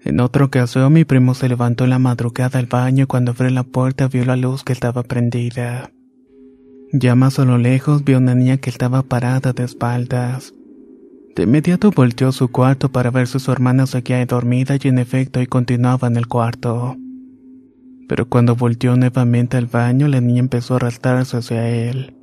En 0.02 0.20
otra 0.20 0.46
ocasión 0.46 0.92
mi 0.92 1.04
primo 1.04 1.34
se 1.34 1.48
levantó 1.48 1.84
en 1.84 1.90
la 1.90 1.98
madrugada 1.98 2.58
al 2.58 2.66
baño 2.66 3.04
y 3.04 3.06
cuando 3.06 3.32
abrió 3.32 3.50
la 3.50 3.64
puerta 3.64 4.08
vio 4.08 4.24
la 4.24 4.36
luz 4.36 4.64
que 4.64 4.72
estaba 4.72 5.02
prendida. 5.02 5.90
Ya 6.92 7.14
más 7.14 7.38
a 7.38 7.44
lo 7.44 7.58
lejos 7.58 8.04
vio 8.04 8.18
una 8.18 8.34
niña 8.34 8.56
que 8.56 8.70
estaba 8.70 9.02
parada 9.02 9.52
de 9.52 9.64
espaldas. 9.64 10.54
De 11.36 11.44
inmediato 11.44 11.90
volteó 11.90 12.28
a 12.28 12.32
su 12.32 12.48
cuarto 12.48 12.90
para 12.90 13.10
ver 13.10 13.28
si 13.28 13.38
su 13.38 13.52
hermana 13.52 13.86
seguía 13.86 14.24
dormida 14.26 14.76
y 14.82 14.88
en 14.88 14.98
efecto 14.98 15.40
y 15.40 15.46
continuaba 15.46 16.08
en 16.08 16.16
el 16.16 16.26
cuarto. 16.26 16.96
Pero 18.08 18.28
cuando 18.28 18.56
volteó 18.56 18.96
nuevamente 18.96 19.56
al 19.56 19.66
baño, 19.66 20.08
la 20.08 20.20
niña 20.20 20.40
empezó 20.40 20.74
a 20.74 20.76
arrastrarse 20.78 21.36
hacia 21.36 21.68
él. 21.68 22.16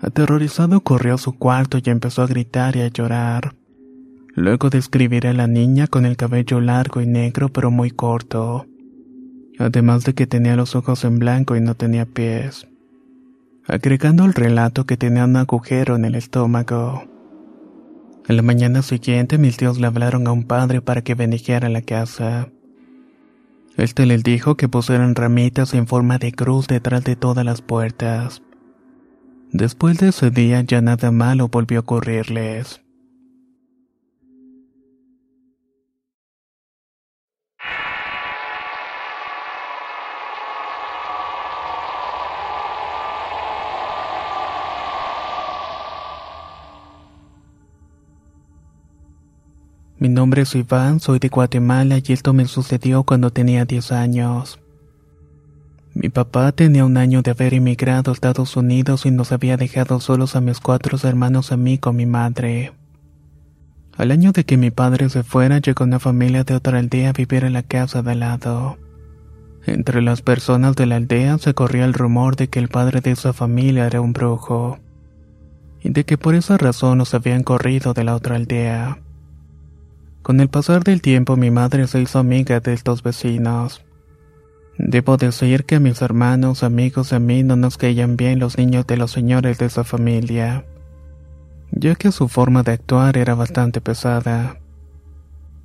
Aterrorizado 0.00 0.80
corrió 0.80 1.14
a 1.14 1.18
su 1.18 1.36
cuarto 1.36 1.76
y 1.76 1.90
empezó 1.90 2.22
a 2.22 2.26
gritar 2.26 2.76
y 2.76 2.80
a 2.80 2.88
llorar. 2.88 3.54
Luego 4.34 4.70
describir 4.70 5.26
a 5.26 5.32
la 5.32 5.46
niña 5.46 5.86
con 5.86 6.06
el 6.06 6.16
cabello 6.16 6.60
largo 6.60 7.00
y 7.00 7.06
negro 7.06 7.48
pero 7.48 7.70
muy 7.70 7.90
corto. 7.90 8.66
Además 9.58 10.04
de 10.04 10.14
que 10.14 10.26
tenía 10.26 10.56
los 10.56 10.76
ojos 10.76 11.04
en 11.04 11.18
blanco 11.18 11.56
y 11.56 11.60
no 11.60 11.74
tenía 11.74 12.06
pies. 12.06 12.68
Agregando 13.66 14.24
al 14.24 14.34
relato 14.34 14.86
que 14.86 14.96
tenía 14.96 15.24
un 15.24 15.36
agujero 15.36 15.96
en 15.96 16.04
el 16.04 16.14
estómago. 16.14 17.04
En 18.28 18.36
la 18.36 18.42
mañana 18.42 18.82
siguiente 18.82 19.38
mis 19.38 19.56
tíos 19.56 19.80
le 19.80 19.86
hablaron 19.86 20.26
a 20.26 20.32
un 20.32 20.44
padre 20.44 20.80
para 20.80 21.02
que 21.02 21.14
bendijera 21.14 21.68
la 21.68 21.82
casa. 21.82 22.48
Este 23.76 24.06
les 24.06 24.22
dijo 24.22 24.56
que 24.56 24.68
pusieran 24.68 25.14
ramitas 25.14 25.74
en 25.74 25.86
forma 25.86 26.18
de 26.18 26.32
cruz 26.32 26.68
detrás 26.68 27.04
de 27.04 27.16
todas 27.16 27.44
las 27.44 27.62
puertas. 27.62 28.42
Después 29.52 29.98
de 29.98 30.08
ese 30.08 30.30
día 30.30 30.62
ya 30.62 30.80
nada 30.80 31.10
malo 31.10 31.48
volvió 31.48 31.78
a 31.78 31.82
ocurrirles. 31.82 32.82
Mi 50.00 50.08
nombre 50.08 50.42
es 50.42 50.54
Iván, 50.54 50.98
soy 50.98 51.18
de 51.18 51.28
Guatemala 51.28 51.98
y 52.02 52.14
esto 52.14 52.32
me 52.32 52.46
sucedió 52.46 53.02
cuando 53.02 53.30
tenía 53.34 53.66
10 53.66 53.92
años. 53.92 54.58
Mi 55.92 56.08
papá 56.08 56.52
tenía 56.52 56.86
un 56.86 56.96
año 56.96 57.20
de 57.20 57.32
haber 57.32 57.52
emigrado 57.52 58.10
a 58.10 58.14
Estados 58.14 58.56
Unidos 58.56 59.04
y 59.04 59.10
nos 59.10 59.30
había 59.30 59.58
dejado 59.58 60.00
solos 60.00 60.36
a 60.36 60.40
mis 60.40 60.58
cuatro 60.58 60.96
hermanos 61.02 61.52
a 61.52 61.58
mí 61.58 61.76
con 61.76 61.96
mi 61.96 62.06
madre. 62.06 62.72
Al 63.98 64.10
año 64.10 64.32
de 64.32 64.44
que 64.44 64.56
mi 64.56 64.70
padre 64.70 65.10
se 65.10 65.22
fuera, 65.22 65.58
llegó 65.58 65.84
una 65.84 65.98
familia 65.98 66.44
de 66.44 66.54
otra 66.54 66.78
aldea 66.78 67.10
a 67.10 67.12
vivir 67.12 67.44
en 67.44 67.52
la 67.52 67.62
casa 67.62 68.00
de 68.00 68.12
al 68.12 68.20
lado. 68.20 68.78
Entre 69.66 70.00
las 70.00 70.22
personas 70.22 70.76
de 70.76 70.86
la 70.86 70.96
aldea 70.96 71.36
se 71.36 71.52
corría 71.52 71.84
el 71.84 71.92
rumor 71.92 72.36
de 72.36 72.48
que 72.48 72.58
el 72.58 72.68
padre 72.68 73.02
de 73.02 73.10
esa 73.10 73.34
familia 73.34 73.86
era 73.86 74.00
un 74.00 74.14
brujo, 74.14 74.78
y 75.82 75.90
de 75.90 76.04
que 76.04 76.16
por 76.16 76.34
esa 76.34 76.56
razón 76.56 76.96
nos 76.96 77.12
habían 77.12 77.42
corrido 77.42 77.92
de 77.92 78.04
la 78.04 78.14
otra 78.14 78.36
aldea. 78.36 78.96
Con 80.22 80.40
el 80.40 80.48
pasar 80.48 80.84
del 80.84 81.00
tiempo 81.00 81.36
mi 81.36 81.50
madre 81.50 81.86
se 81.86 82.00
hizo 82.00 82.18
amiga 82.18 82.60
de 82.60 82.74
estos 82.74 83.02
vecinos. 83.02 83.82
Debo 84.76 85.16
decir 85.16 85.64
que 85.64 85.76
a 85.76 85.80
mis 85.80 86.02
hermanos, 86.02 86.62
amigos 86.62 87.12
y 87.12 87.14
a 87.14 87.18
mí 87.18 87.42
no 87.42 87.56
nos 87.56 87.76
caían 87.76 88.16
bien 88.16 88.38
los 88.38 88.56
niños 88.58 88.86
de 88.86 88.96
los 88.96 89.10
señores 89.10 89.58
de 89.58 89.66
esa 89.66 89.84
familia, 89.84 90.64
ya 91.70 91.94
que 91.94 92.12
su 92.12 92.28
forma 92.28 92.62
de 92.62 92.72
actuar 92.72 93.16
era 93.16 93.34
bastante 93.34 93.80
pesada. 93.80 94.58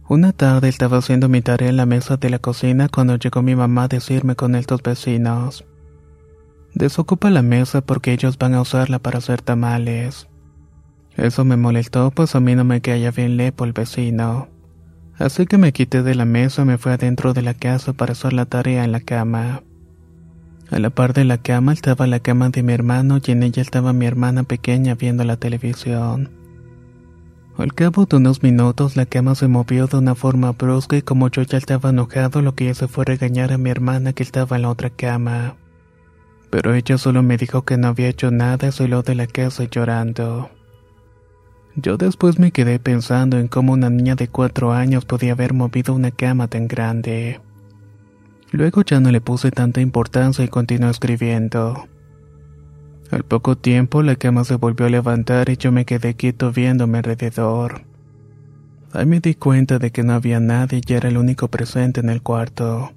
Una 0.08 0.34
tarde 0.34 0.70
estaba 0.70 0.98
haciendo 0.98 1.30
mi 1.30 1.42
tarea 1.42 1.70
en 1.70 1.78
la 1.78 1.86
mesa 1.86 2.18
de 2.18 2.30
la 2.30 2.40
cocina 2.40 2.90
cuando 2.90 3.16
llegó 3.16 3.42
mi 3.42 3.56
mamá 3.56 3.84
a 3.84 3.88
decirme 3.88 4.36
con 4.36 4.56
estos 4.56 4.84
vecinos. 4.84 5.66
Desocupa 6.74 7.30
la 7.30 7.42
mesa 7.42 7.82
porque 7.82 8.14
ellos 8.14 8.38
van 8.38 8.54
a 8.54 8.62
usarla 8.62 9.00
para 9.00 9.18
hacer 9.20 9.42
tamales. 9.42 10.28
Eso 11.18 11.46
me 11.46 11.56
molestó, 11.56 12.12
pues 12.12 12.36
a 12.36 12.40
mí 12.40 12.56
no 12.56 12.64
me 12.64 12.82
caía 12.82 13.12
bien 13.12 13.38
Lepo 13.38 13.66
el 13.66 13.74
vecino. 13.74 14.50
Así 15.18 15.46
que 15.46 15.58
me 15.58 15.72
quité 15.72 16.04
de 16.04 16.14
la 16.14 16.26
mesa 16.26 16.64
y 16.64 16.66
me 16.66 16.78
fui 16.78 16.92
adentro 16.92 17.34
de 17.34 17.42
la 17.42 17.54
casa 17.54 17.94
para 17.94 18.12
hacer 18.12 18.34
la 18.34 18.46
tarea 18.46 18.84
en 18.84 18.92
la 18.92 19.00
cama. 19.00 19.64
A 20.72 20.80
la 20.80 20.90
par 20.90 21.14
de 21.14 21.24
la 21.24 21.38
cama 21.38 21.74
estaba 21.74 22.08
la 22.08 22.20
cama 22.20 22.50
de 22.50 22.64
mi 22.64 22.74
hermano 22.74 23.20
y 23.26 23.32
en 23.32 23.44
ella 23.44 23.62
estaba 23.62 23.94
mi 23.94 24.08
hermana 24.08 24.44
pequeña 24.44 24.96
viendo 24.96 25.24
la 25.24 25.38
televisión. 25.38 26.32
Al 27.58 27.74
cabo 27.74 28.06
de 28.06 28.18
unos 28.18 28.44
minutos 28.44 28.98
la 28.98 29.06
cama 29.06 29.36
se 29.36 29.48
movió 29.48 29.88
de 29.88 29.98
una 29.98 30.16
forma 30.16 30.52
brusca 30.52 30.98
y 30.98 31.02
como 31.02 31.30
yo 31.30 31.44
ya 31.44 31.58
estaba 31.58 31.92
enojado 31.92 32.42
lo 32.42 32.56
que 32.56 32.70
hice 32.70 32.90
fue 32.90 33.06
regañar 33.06 33.54
a 33.54 33.58
mi 33.58 33.70
hermana 33.70 34.12
que 34.12 34.24
estaba 34.24 34.58
en 34.58 34.64
la 34.64 34.70
otra 34.70 34.90
cama. 34.90 35.56
Pero 36.50 36.74
ella 36.74 36.98
solo 36.98 37.24
me 37.24 37.38
dijo 37.38 37.64
que 37.64 37.78
no 37.78 37.88
había 37.88 38.10
hecho 38.10 38.32
nada 38.32 38.68
y 38.68 38.72
salió 38.74 39.04
de 39.04 39.16
la 39.16 39.28
casa 39.28 39.64
llorando. 39.66 40.50
Yo 41.78 41.98
después 41.98 42.40
me 42.40 42.52
quedé 42.52 42.80
pensando 42.80 43.38
en 43.38 43.50
cómo 43.50 43.74
una 43.74 43.90
niña 43.90 44.16
de 44.16 44.30
cuatro 44.30 44.72
años 44.72 45.04
podía 45.04 45.34
haber 45.34 45.54
movido 45.54 45.94
una 45.94 46.12
cama 46.12 46.48
tan 46.48 46.70
grande. 46.70 47.42
Luego 48.52 48.82
ya 48.84 49.02
no 49.02 49.12
le 49.12 49.20
puse 49.20 49.52
tanta 49.52 49.82
importancia 49.82 50.46
y 50.46 50.48
continué 50.48 50.90
escribiendo. 50.90 51.90
Al 53.12 53.24
poco 53.24 53.58
tiempo 53.58 54.04
la 54.04 54.16
cama 54.16 54.46
se 54.46 54.56
volvió 54.56 54.86
a 54.86 54.90
levantar 54.90 55.50
y 55.50 55.58
yo 55.58 55.74
me 55.74 55.86
quedé 55.86 56.16
quieto 56.16 56.54
viéndome 56.54 57.00
alrededor. 57.00 57.84
Ahí 58.94 59.06
me 59.06 59.20
di 59.20 59.36
cuenta 59.36 59.78
de 59.78 59.92
que 59.92 60.04
no 60.04 60.14
había 60.14 60.40
nadie 60.40 60.80
y 60.86 60.94
era 60.94 61.10
el 61.10 61.18
único 61.18 61.50
presente 61.50 62.00
en 62.00 62.10
el 62.10 62.22
cuarto. 62.22 62.94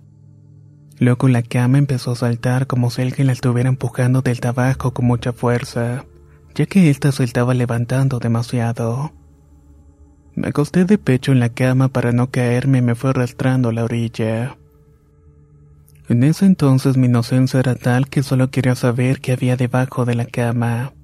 Luego 1.00 1.26
la 1.26 1.42
cama 1.42 1.78
empezó 1.78 2.12
a 2.12 2.16
saltar 2.16 2.68
como 2.68 2.90
si 2.90 3.02
alguien 3.02 3.26
la 3.26 3.32
estuviera 3.32 3.68
empujando 3.68 4.22
del 4.22 4.38
tabaco 4.38 4.92
con 4.92 5.06
mucha 5.06 5.32
fuerza 5.32 6.04
ya 6.58 6.66
que 6.66 6.90
ésta 6.90 7.12
se 7.12 7.22
estaba 7.22 7.54
levantando 7.54 8.18
demasiado. 8.18 9.12
Me 10.34 10.48
acosté 10.48 10.84
de 10.84 10.98
pecho 10.98 11.30
en 11.30 11.38
la 11.38 11.50
cama 11.50 11.86
para 11.86 12.10
no 12.10 12.32
caerme 12.32 12.78
y 12.78 12.82
me 12.82 12.96
fue 12.96 13.10
arrastrando 13.10 13.68
a 13.68 13.72
la 13.72 13.84
orilla. 13.84 14.56
En 16.08 16.24
ese 16.24 16.46
entonces 16.46 16.96
mi 16.96 17.06
inocencia 17.06 17.60
era 17.60 17.76
tal 17.76 18.08
que 18.08 18.24
solo 18.24 18.50
quería 18.50 18.74
saber 18.74 19.20
qué 19.20 19.34
había 19.34 19.56
debajo 19.56 20.04
de 20.04 20.16
la 20.16 20.24
cama. 20.24 20.94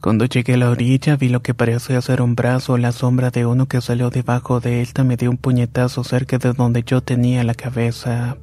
Cuando 0.00 0.26
llegué 0.26 0.54
a 0.54 0.58
la 0.58 0.70
orilla 0.70 1.16
vi 1.16 1.28
lo 1.28 1.42
que 1.42 1.54
parecía 1.54 2.00
ser 2.00 2.22
un 2.22 2.36
brazo 2.36 2.78
la 2.78 2.92
sombra 2.92 3.30
de 3.30 3.46
uno 3.46 3.66
que 3.66 3.80
salió 3.80 4.10
debajo 4.10 4.60
de 4.60 4.80
él 4.80 4.88
me 5.04 5.16
dio 5.16 5.28
un 5.28 5.38
puñetazo 5.38 6.04
cerca 6.04 6.38
de 6.38 6.52
donde 6.52 6.84
yo 6.84 7.00
tenía 7.00 7.42
la 7.42 7.54
cabeza. 7.54 8.36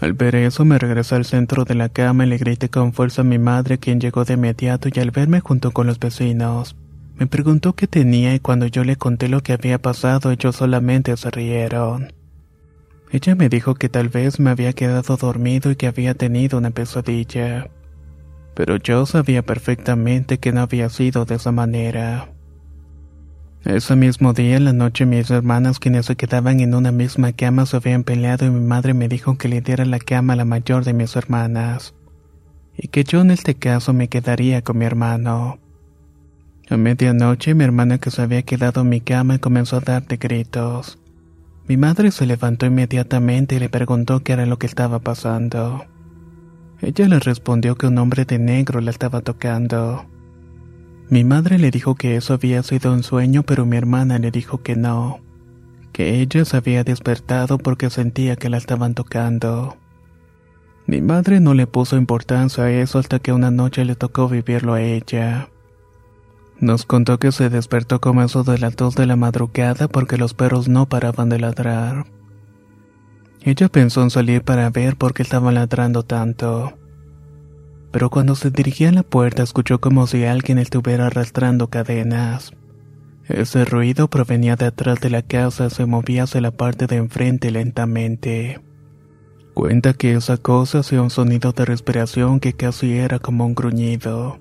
Al 0.00 0.12
ver 0.12 0.34
eso 0.34 0.64
me 0.64 0.78
regresé 0.78 1.14
al 1.14 1.24
centro 1.24 1.64
de 1.64 1.74
la 1.74 1.88
cama 1.88 2.26
y 2.26 2.28
le 2.28 2.38
grité 2.38 2.68
con 2.68 2.92
fuerza 2.92 3.22
a 3.22 3.24
mi 3.24 3.38
madre 3.38 3.78
quien 3.78 4.00
llegó 4.00 4.24
de 4.24 4.34
inmediato 4.34 4.88
y 4.92 5.00
al 5.00 5.10
verme 5.10 5.40
junto 5.40 5.70
con 5.70 5.86
los 5.86 5.98
vecinos, 5.98 6.76
me 7.16 7.26
preguntó 7.26 7.72
qué 7.72 7.86
tenía 7.86 8.34
y 8.34 8.40
cuando 8.40 8.66
yo 8.66 8.84
le 8.84 8.96
conté 8.96 9.28
lo 9.28 9.42
que 9.42 9.54
había 9.54 9.78
pasado 9.78 10.30
ellos 10.30 10.56
solamente 10.56 11.16
se 11.16 11.30
rieron. 11.30 12.12
Ella 13.10 13.34
me 13.34 13.48
dijo 13.48 13.74
que 13.74 13.88
tal 13.88 14.10
vez 14.10 14.38
me 14.38 14.50
había 14.50 14.74
quedado 14.74 15.16
dormido 15.16 15.70
y 15.70 15.76
que 15.76 15.86
había 15.86 16.14
tenido 16.14 16.58
una 16.58 16.70
pesadilla 16.70 17.70
pero 18.56 18.78
yo 18.78 19.04
sabía 19.04 19.42
perfectamente 19.42 20.38
que 20.38 20.50
no 20.50 20.62
había 20.62 20.88
sido 20.88 21.26
de 21.26 21.34
esa 21.34 21.52
manera. 21.52 22.30
Ese 23.66 23.96
mismo 23.96 24.32
día 24.32 24.58
en 24.58 24.64
la 24.64 24.72
noche 24.72 25.06
mis 25.06 25.28
hermanas 25.28 25.80
quienes 25.80 26.06
se 26.06 26.14
quedaban 26.14 26.60
en 26.60 26.72
una 26.72 26.92
misma 26.92 27.32
cama 27.32 27.66
se 27.66 27.76
habían 27.76 28.04
peleado 28.04 28.46
y 28.46 28.50
mi 28.50 28.60
madre 28.60 28.94
me 28.94 29.08
dijo 29.08 29.36
que 29.38 29.48
le 29.48 29.60
diera 29.60 29.84
la 29.84 29.98
cama 29.98 30.34
a 30.34 30.36
la 30.36 30.44
mayor 30.44 30.84
de 30.84 30.92
mis 30.92 31.16
hermanas 31.16 31.92
y 32.76 32.86
que 32.86 33.02
yo 33.02 33.22
en 33.22 33.32
este 33.32 33.56
caso 33.56 33.92
me 33.92 34.06
quedaría 34.06 34.62
con 34.62 34.78
mi 34.78 34.84
hermano. 34.84 35.58
A 36.70 36.76
medianoche 36.76 37.56
mi 37.56 37.64
hermana 37.64 37.98
que 37.98 38.12
se 38.12 38.22
había 38.22 38.42
quedado 38.42 38.82
en 38.82 38.88
mi 38.88 39.00
cama 39.00 39.40
comenzó 39.40 39.78
a 39.78 39.80
dar 39.80 40.06
de 40.06 40.16
gritos. 40.16 41.00
Mi 41.66 41.76
madre 41.76 42.12
se 42.12 42.24
levantó 42.24 42.66
inmediatamente 42.66 43.56
y 43.56 43.58
le 43.58 43.68
preguntó 43.68 44.20
qué 44.20 44.34
era 44.34 44.46
lo 44.46 44.60
que 44.60 44.68
estaba 44.68 45.00
pasando. 45.00 45.84
Ella 46.82 47.08
le 47.08 47.18
respondió 47.18 47.74
que 47.74 47.88
un 47.88 47.98
hombre 47.98 48.26
de 48.26 48.38
negro 48.38 48.80
la 48.80 48.92
estaba 48.92 49.22
tocando. 49.22 50.06
Mi 51.08 51.22
madre 51.22 51.58
le 51.58 51.70
dijo 51.70 51.94
que 51.94 52.16
eso 52.16 52.34
había 52.34 52.62
sido 52.64 52.92
un 52.92 53.04
sueño, 53.04 53.44
pero 53.44 53.64
mi 53.64 53.76
hermana 53.76 54.18
le 54.18 54.32
dijo 54.32 54.62
que 54.62 54.74
no, 54.74 55.20
que 55.92 56.20
ella 56.20 56.44
se 56.44 56.56
había 56.56 56.82
despertado 56.82 57.58
porque 57.58 57.90
sentía 57.90 58.34
que 58.34 58.50
la 58.50 58.56
estaban 58.56 58.94
tocando. 58.94 59.76
Mi 60.86 61.00
madre 61.00 61.40
no 61.40 61.54
le 61.54 61.66
puso 61.66 61.96
importancia 61.96 62.64
a 62.64 62.70
eso 62.70 62.98
hasta 62.98 63.20
que 63.20 63.32
una 63.32 63.50
noche 63.50 63.84
le 63.84 63.94
tocó 63.94 64.28
vivirlo 64.28 64.74
a 64.74 64.82
ella. 64.82 65.48
Nos 66.58 66.86
contó 66.86 67.18
que 67.18 67.32
se 67.32 67.50
despertó 67.50 68.00
como 68.00 68.22
eso 68.22 68.42
de 68.42 68.58
las 68.58 68.76
dos 68.76 68.94
de 68.94 69.06
la 69.06 69.16
madrugada 69.16 69.88
porque 69.88 70.16
los 70.16 70.34
perros 70.34 70.68
no 70.68 70.88
paraban 70.88 71.28
de 71.28 71.38
ladrar. 71.38 72.06
Ella 73.42 73.68
pensó 73.68 74.02
en 74.02 74.10
salir 74.10 74.42
para 74.42 74.70
ver 74.70 74.96
por 74.96 75.14
qué 75.14 75.22
estaba 75.22 75.52
ladrando 75.52 76.02
tanto. 76.02 76.72
Pero 77.96 78.10
cuando 78.10 78.34
se 78.34 78.50
dirigía 78.50 78.90
a 78.90 78.92
la 78.92 79.02
puerta 79.02 79.42
escuchó 79.42 79.80
como 79.80 80.06
si 80.06 80.26
alguien 80.26 80.58
estuviera 80.58 81.06
arrastrando 81.06 81.70
cadenas. 81.70 82.52
Ese 83.26 83.64
ruido 83.64 84.08
provenía 84.10 84.54
de 84.54 84.66
atrás 84.66 85.00
de 85.00 85.08
la 85.08 85.22
casa, 85.22 85.70
se 85.70 85.86
movía 85.86 86.24
hacia 86.24 86.42
la 86.42 86.50
parte 86.50 86.86
de 86.86 86.96
enfrente 86.96 87.50
lentamente. 87.50 88.60
Cuenta 89.54 89.94
que 89.94 90.12
esa 90.12 90.36
cosa 90.36 90.80
hacía 90.80 91.00
un 91.00 91.08
sonido 91.08 91.52
de 91.52 91.64
respiración 91.64 92.38
que 92.38 92.52
casi 92.52 92.92
era 92.98 93.18
como 93.18 93.46
un 93.46 93.54
gruñido. 93.54 94.40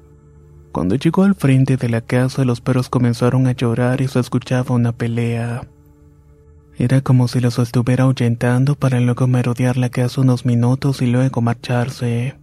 Cuando 0.74 0.96
llegó 0.96 1.24
al 1.24 1.36
frente 1.36 1.78
de 1.78 1.88
la 1.88 2.02
casa 2.02 2.44
los 2.44 2.60
perros 2.60 2.90
comenzaron 2.90 3.48
a 3.48 3.54
llorar 3.54 4.02
y 4.02 4.10
se 4.10 4.20
escuchaba 4.20 4.76
una 4.76 4.92
pelea. 4.92 5.66
Era 6.78 7.00
como 7.00 7.30
si 7.30 7.40
los 7.40 7.58
estuviera 7.58 8.04
ahuyentando 8.04 8.76
para 8.76 9.00
luego 9.00 9.28
merodear 9.28 9.78
la 9.78 9.88
casa 9.88 10.20
unos 10.20 10.46
minutos 10.46 11.02
y 11.02 11.06
luego 11.06 11.42
marcharse. 11.42 12.36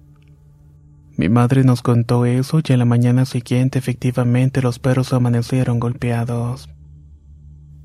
Mi 1.16 1.28
madre 1.28 1.64
nos 1.64 1.82
contó 1.82 2.24
eso 2.26 2.60
y 2.66 2.72
a 2.72 2.76
la 2.76 2.84
mañana 2.84 3.24
siguiente 3.24 3.78
efectivamente 3.78 4.62
los 4.62 4.78
perros 4.78 5.12
amanecieron 5.12 5.78
golpeados. 5.78 6.68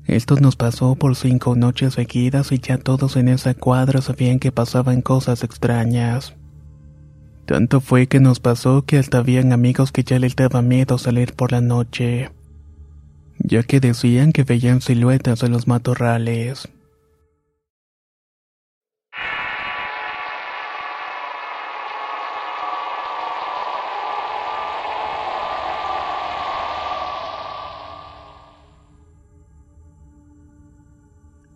Esto 0.06 0.36
nos 0.36 0.56
pasó 0.56 0.94
por 0.94 1.16
cinco 1.16 1.54
noches 1.54 1.94
seguidas 1.94 2.50
y 2.52 2.58
ya 2.58 2.78
todos 2.78 3.16
en 3.16 3.28
esa 3.28 3.54
cuadra 3.54 4.00
sabían 4.00 4.38
que 4.38 4.52
pasaban 4.52 5.02
cosas 5.02 5.44
extrañas. 5.44 6.34
Tanto 7.44 7.80
fue 7.80 8.06
que 8.06 8.20
nos 8.20 8.40
pasó 8.40 8.84
que 8.84 8.98
hasta 8.98 9.18
habían 9.18 9.52
amigos 9.52 9.92
que 9.92 10.04
ya 10.04 10.18
les 10.18 10.34
daba 10.34 10.62
miedo 10.62 10.98
salir 10.98 11.34
por 11.34 11.52
la 11.52 11.60
noche 11.60 12.30
ya 13.38 13.62
que 13.62 13.80
decían 13.80 14.32
que 14.32 14.44
veían 14.44 14.80
siluetas 14.80 15.42
en 15.42 15.52
los 15.52 15.66
matorrales. 15.66 16.68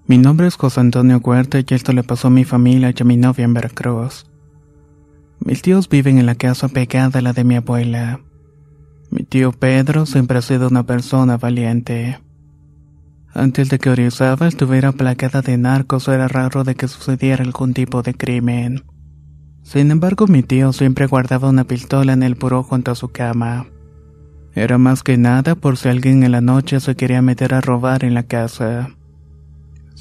Mi 0.07 0.19
nombre 0.19 0.49
es 0.49 0.57
José 0.57 0.81
Antonio 0.81 1.19
Huerta 1.19 1.61
y 1.61 1.65
esto 1.75 1.93
le 1.93 2.03
pasó 2.03 2.27
a 2.27 2.31
mi 2.31 2.45
familia 2.45 2.93
y 2.97 3.03
a 3.03 3.05
mi 3.05 3.17
novia 3.17 3.45
en 3.45 3.55
Veracruz. 3.55 4.27
Mis 5.39 5.63
tíos 5.63 5.89
viven 5.89 6.19
en 6.19 6.27
la 6.27 6.35
casa 6.35 6.69
pegada 6.69 7.21
a 7.21 7.23
la 7.23 7.33
de 7.33 7.45
mi 7.45 7.55
abuela. 7.55 8.21
Mi 9.11 9.23
tío 9.23 9.53
Pedro 9.53 10.05
siempre 10.05 10.39
ha 10.39 10.43
sido 10.43 10.69
una 10.69 10.85
persona 10.85 11.37
valiente. 11.37 12.19
Antes 13.33 13.71
de 13.71 13.79
que 13.79 13.91
Orizaba 13.91 14.49
estuviera 14.49 14.93
plagada 14.93 15.41
de 15.41 15.57
narcos, 15.57 16.09
era 16.09 16.27
raro 16.29 16.65
de 16.65 16.75
que 16.75 16.89
sucediera 16.89 17.45
algún 17.45 17.73
tipo 17.73 18.03
de 18.03 18.15
crimen. 18.15 18.85
Sin 19.63 19.91
embargo, 19.91 20.27
mi 20.27 20.43
tío 20.43 20.73
siempre 20.73 21.07
guardaba 21.07 21.49
una 21.49 21.65
pistola 21.65 22.13
en 22.13 22.25
el 22.25 22.35
buró 22.35 22.65
junto 22.65 22.91
a 22.91 22.97
su 22.97 23.09
cama. 23.09 23.67
Era 24.55 24.79
más 24.79 25.03
que 25.03 25.17
nada 25.17 25.55
por 25.55 25.77
si 25.77 25.89
alguien 25.89 26.25
en 26.25 26.33
la 26.33 26.41
noche 26.41 26.81
se 26.81 26.97
quería 26.97 27.23
meter 27.23 27.55
a 27.55 27.61
robar 27.61 28.05
en 28.05 28.15
la 28.15 28.25
casa. 28.25 28.91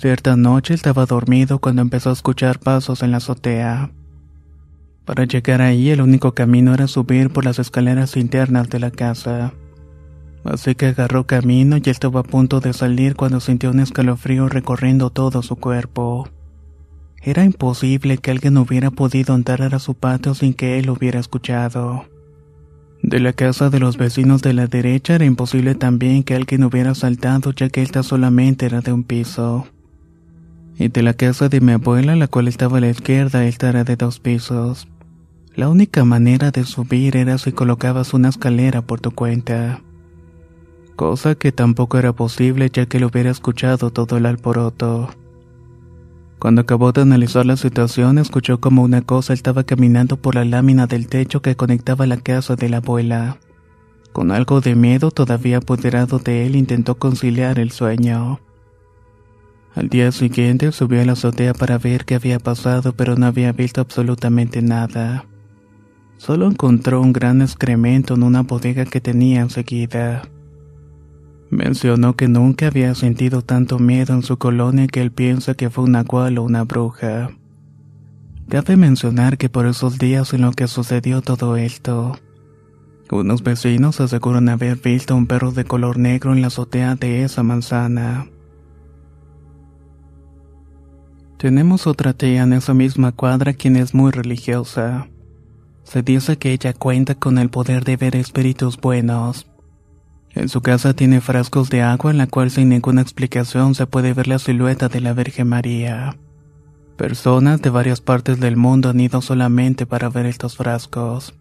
Cierta 0.02 0.36
noche 0.36 0.74
estaba 0.74 1.06
dormido 1.06 1.60
cuando 1.60 1.84
empezó 1.84 2.10
a 2.10 2.14
escuchar 2.14 2.58
pasos 2.58 3.04
en 3.04 3.12
la 3.12 3.18
azotea. 3.18 3.92
Para 5.06 5.26
llegar 5.26 5.62
ahí 5.62 5.92
el 5.92 6.02
único 6.02 6.34
camino 6.34 6.74
era 6.74 6.88
subir 6.88 7.30
por 7.30 7.46
las 7.46 7.60
escaleras 7.60 8.18
internas 8.18 8.68
de 8.72 8.80
la 8.80 8.90
casa. 8.90 9.54
Así 10.44 10.74
que 10.74 10.88
agarró 10.88 11.28
camino 11.28 11.78
y 11.78 11.88
estaba 11.88 12.22
a 12.22 12.24
punto 12.24 12.62
de 12.62 12.74
salir 12.74 13.16
cuando 13.16 13.40
sintió 13.40 13.70
un 13.70 13.80
escalofrío 13.80 14.50
recorriendo 14.50 15.12
todo 15.12 15.44
su 15.44 15.58
cuerpo. 15.58 16.28
Era 17.22 17.44
imposible 17.44 18.18
que 18.18 18.32
alguien 18.32 18.58
hubiera 18.58 18.90
podido 18.90 19.36
entrar 19.36 19.76
a 19.76 19.78
su 19.78 19.94
patio 19.94 20.34
sin 20.34 20.56
que 20.56 20.80
él 20.80 20.90
hubiera 20.90 21.20
escuchado. 21.20 22.06
De 23.04 23.20
la 23.20 23.34
casa 23.34 23.70
de 23.70 23.80
los 23.80 23.98
vecinos 23.98 24.42
de 24.42 24.54
la 24.54 24.66
derecha 24.66 25.14
era 25.14 25.26
imposible 25.26 25.76
también 25.76 26.24
que 26.24 26.34
alguien 26.34 26.64
hubiera 26.64 26.96
saltado 26.96 27.52
ya 27.52 27.70
que 27.70 27.84
esta 27.84 28.02
solamente 28.02 28.66
era 28.66 28.82
de 28.82 28.94
un 28.94 29.04
piso. 29.04 29.68
Y 30.78 30.88
de 30.88 31.04
la 31.04 31.14
casa 31.14 31.50
de 31.50 31.62
mi 31.62 31.74
abuela, 31.74 32.16
la 32.16 32.28
cual 32.28 32.48
estaba 32.48 32.78
a 32.78 32.82
la 32.82 32.90
izquierda, 32.90 33.46
esta 33.46 33.70
era 33.70 33.84
de 33.84 33.96
dos 33.96 34.20
pisos. 34.20 34.88
La 35.56 35.68
única 35.68 36.06
manera 36.06 36.52
de 36.52 36.64
subir 36.64 37.18
era 37.18 37.38
si 37.38 37.52
colocabas 37.52 38.14
una 38.14 38.30
escalera 38.30 38.82
por 38.82 39.02
tu 39.02 39.12
cuenta. 39.12 39.82
Cosa 40.96 41.36
que 41.36 41.52
tampoco 41.52 41.98
era 41.98 42.14
posible 42.14 42.70
ya 42.72 42.86
que 42.86 43.00
lo 43.00 43.08
hubiera 43.08 43.32
escuchado 43.32 43.92
todo 43.92 44.18
el 44.18 44.26
alboroto. 44.26 45.10
Cuando 46.40 46.62
acabó 46.62 46.92
de 46.92 47.02
analizar 47.02 47.46
la 47.46 47.58
situación, 47.58 48.18
escuchó 48.18 48.60
como 48.60 48.82
una 48.82 49.02
cosa 49.02 49.34
estaba 49.34 49.64
caminando 49.64 50.18
por 50.18 50.36
la 50.36 50.46
lámina 50.46 50.88
del 50.88 51.08
techo 51.08 51.42
que 51.42 51.56
conectaba 51.56 52.08
la 52.08 52.18
casa 52.18 52.56
de 52.56 52.70
la 52.70 52.78
abuela. 52.78 53.38
Con 54.12 54.32
algo 54.32 54.60
de 54.60 54.76
miedo 54.76 55.12
todavía 55.12 55.58
apoderado 55.58 56.18
de 56.18 56.48
él, 56.48 56.56
intentó 56.56 56.98
conciliar 56.98 57.60
el 57.60 57.72
sueño. 57.72 58.40
Al 59.76 59.88
día 59.88 60.12
siguiente 60.12 60.72
subió 60.72 61.02
a 61.02 61.06
la 61.06 61.14
azotea 61.14 61.54
para 61.54 61.78
ver 61.78 62.06
qué 62.06 62.16
había 62.16 62.40
pasado, 62.40 62.94
pero 62.94 63.16
no 63.16 63.26
había 63.26 63.52
visto 63.54 63.80
absolutamente 63.82 64.62
nada. 64.62 65.26
Solo 66.18 66.48
encontró 66.48 67.02
un 67.02 67.14
gran 67.14 67.42
excremento 67.42 68.16
en 68.16 68.24
una 68.24 68.44
bodega 68.44 68.86
que 68.86 69.02
tenía 69.02 69.42
enseguida. 69.42 70.24
Mencionó 71.50 72.16
que 72.16 72.28
nunca 72.28 72.68
había 72.68 72.96
sentido 72.96 73.42
tanto 73.42 73.80
miedo 73.80 74.14
en 74.14 74.24
su 74.24 74.38
colonia 74.38 74.88
que 74.88 75.02
él 75.02 75.12
piensa 75.12 75.54
que 75.54 75.70
fue 75.70 75.86
un 75.86 75.94
nahual 75.94 76.38
o 76.38 76.44
una 76.44 76.64
bruja. 76.64 77.32
Cabe 78.50 78.78
mencionar 78.78 79.38
que 79.38 79.50
por 79.50 79.66
esos 79.66 79.98
días 79.98 80.34
en 80.34 80.42
los 80.42 80.56
que 80.56 80.68
sucedió 80.68 81.22
todo 81.22 81.56
esto, 81.56 82.20
unos 83.12 83.44
vecinos 83.44 84.00
aseguran 84.00 84.48
haber 84.48 84.78
visto 84.78 85.16
un 85.16 85.28
perro 85.28 85.52
de 85.52 85.66
color 85.66 85.98
negro 85.98 86.32
en 86.32 86.42
la 86.42 86.48
azotea 86.48 86.96
de 86.96 87.24
esa 87.24 87.44
manzana. 87.44 88.28
Tenemos 91.42 91.88
otra 91.88 92.14
tía 92.14 92.44
en 92.44 92.54
esa 92.54 92.76
misma 92.76 93.14
cuadra 93.14 93.54
quien 93.54 93.76
es 93.76 93.96
muy 93.96 94.12
religiosa. 94.12 95.08
Se 95.84 96.04
dice 96.04 96.38
que 96.38 96.52
ella 96.52 96.72
cuenta 96.72 97.16
con 97.16 97.40
el 97.40 97.50
poder 97.50 97.84
de 97.84 97.98
ver 97.98 98.16
espíritus 98.16 98.78
buenos. 98.80 99.48
En 100.36 100.50
su 100.50 100.62
casa 100.62 100.94
tiene 100.94 101.20
frascos 101.20 101.72
de 101.72 101.82
agua 101.82 102.12
en 102.12 102.20
la 102.20 102.28
cual 102.28 102.52
sin 102.52 102.70
ninguna 102.70 103.02
explicación 103.02 103.74
se 103.74 103.88
puede 103.88 104.14
ver 104.14 104.28
la 104.28 104.38
silueta 104.38 104.88
de 104.88 105.02
la 105.02 105.14
Virgen 105.14 105.48
María. 105.48 106.16
Personas 106.96 107.60
de 107.64 107.72
varias 107.72 108.02
partes 108.02 108.40
del 108.40 108.56
mundo 108.56 108.92
han 108.92 109.00
ido 109.00 109.20
solamente 109.24 109.88
para 109.88 110.10
ver 110.10 110.28
estos 110.28 110.58
frascos. 110.58 111.34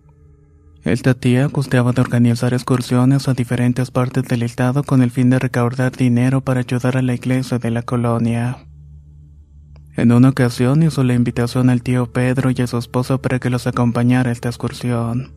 Esta 0.83 1.13
tía 1.13 1.45
gustaba 1.45 1.93
de 1.93 2.01
organizar 2.01 2.55
excursiones 2.55 3.29
a 3.29 3.35
diferentes 3.35 3.91
partes 3.91 4.25
del 4.25 4.45
estado 4.45 4.83
con 4.83 5.03
el 5.03 5.11
fin 5.11 5.29
de 5.29 5.39
recaudar 5.39 5.95
dinero 5.95 6.41
para 6.41 6.61
ayudar 6.61 6.97
a 6.97 7.03
la 7.03 7.13
iglesia 7.13 7.59
de 7.59 7.71
la 7.71 7.83
colonia. 7.83 8.70
En 9.96 10.12
una 10.12 10.29
ocasión 10.29 10.83
hizo 10.83 11.03
la 11.05 11.14
invitación 11.14 11.68
al 11.68 11.83
tío 11.83 12.12
Pedro 12.12 12.50
y 12.50 12.62
a 12.62 12.66
su 12.66 12.79
esposo 12.79 13.20
para 13.20 13.38
que 13.38 13.50
los 13.50 13.66
acompañara 13.66 14.31
a 14.31 14.33
esta 14.33 14.48
excursión. 14.48 15.33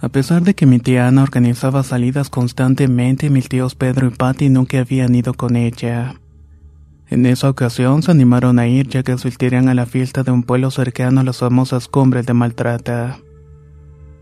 A 0.00 0.08
pesar 0.10 0.42
de 0.42 0.54
que 0.54 0.66
mi 0.66 0.80
tía 0.80 1.08
Ana 1.08 1.22
organizaba 1.22 1.82
salidas 1.82 2.28
constantemente, 2.28 3.30
mis 3.30 3.48
tíos 3.48 3.74
Pedro 3.74 4.08
y 4.08 4.10
Patty 4.10 4.50
nunca 4.50 4.80
habían 4.80 5.14
ido 5.14 5.32
con 5.34 5.56
ella. 5.56 6.16
En 7.08 7.26
esa 7.26 7.48
ocasión 7.48 8.02
se 8.02 8.10
animaron 8.10 8.58
a 8.58 8.66
ir 8.66 8.88
ya 8.88 9.02
que 9.02 9.12
asistirían 9.12 9.68
a 9.68 9.74
la 9.74 9.86
fiesta 9.86 10.22
de 10.22 10.30
un 10.30 10.42
pueblo 10.42 10.70
cercano 10.70 11.20
a 11.20 11.24
las 11.24 11.38
famosas 11.38 11.88
cumbres 11.88 12.26
de 12.26 12.34
Maltrata, 12.34 13.18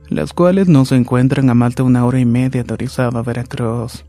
las 0.08 0.32
cuales 0.32 0.68
no 0.68 0.84
se 0.84 0.96
encuentran 0.96 1.48
a 1.50 1.54
más 1.54 1.74
de 1.74 1.82
una 1.82 2.04
hora 2.04 2.20
y 2.20 2.26
media 2.26 2.64
de 2.64 2.74
Orizaba, 2.74 3.22
Veracruz. 3.22 4.04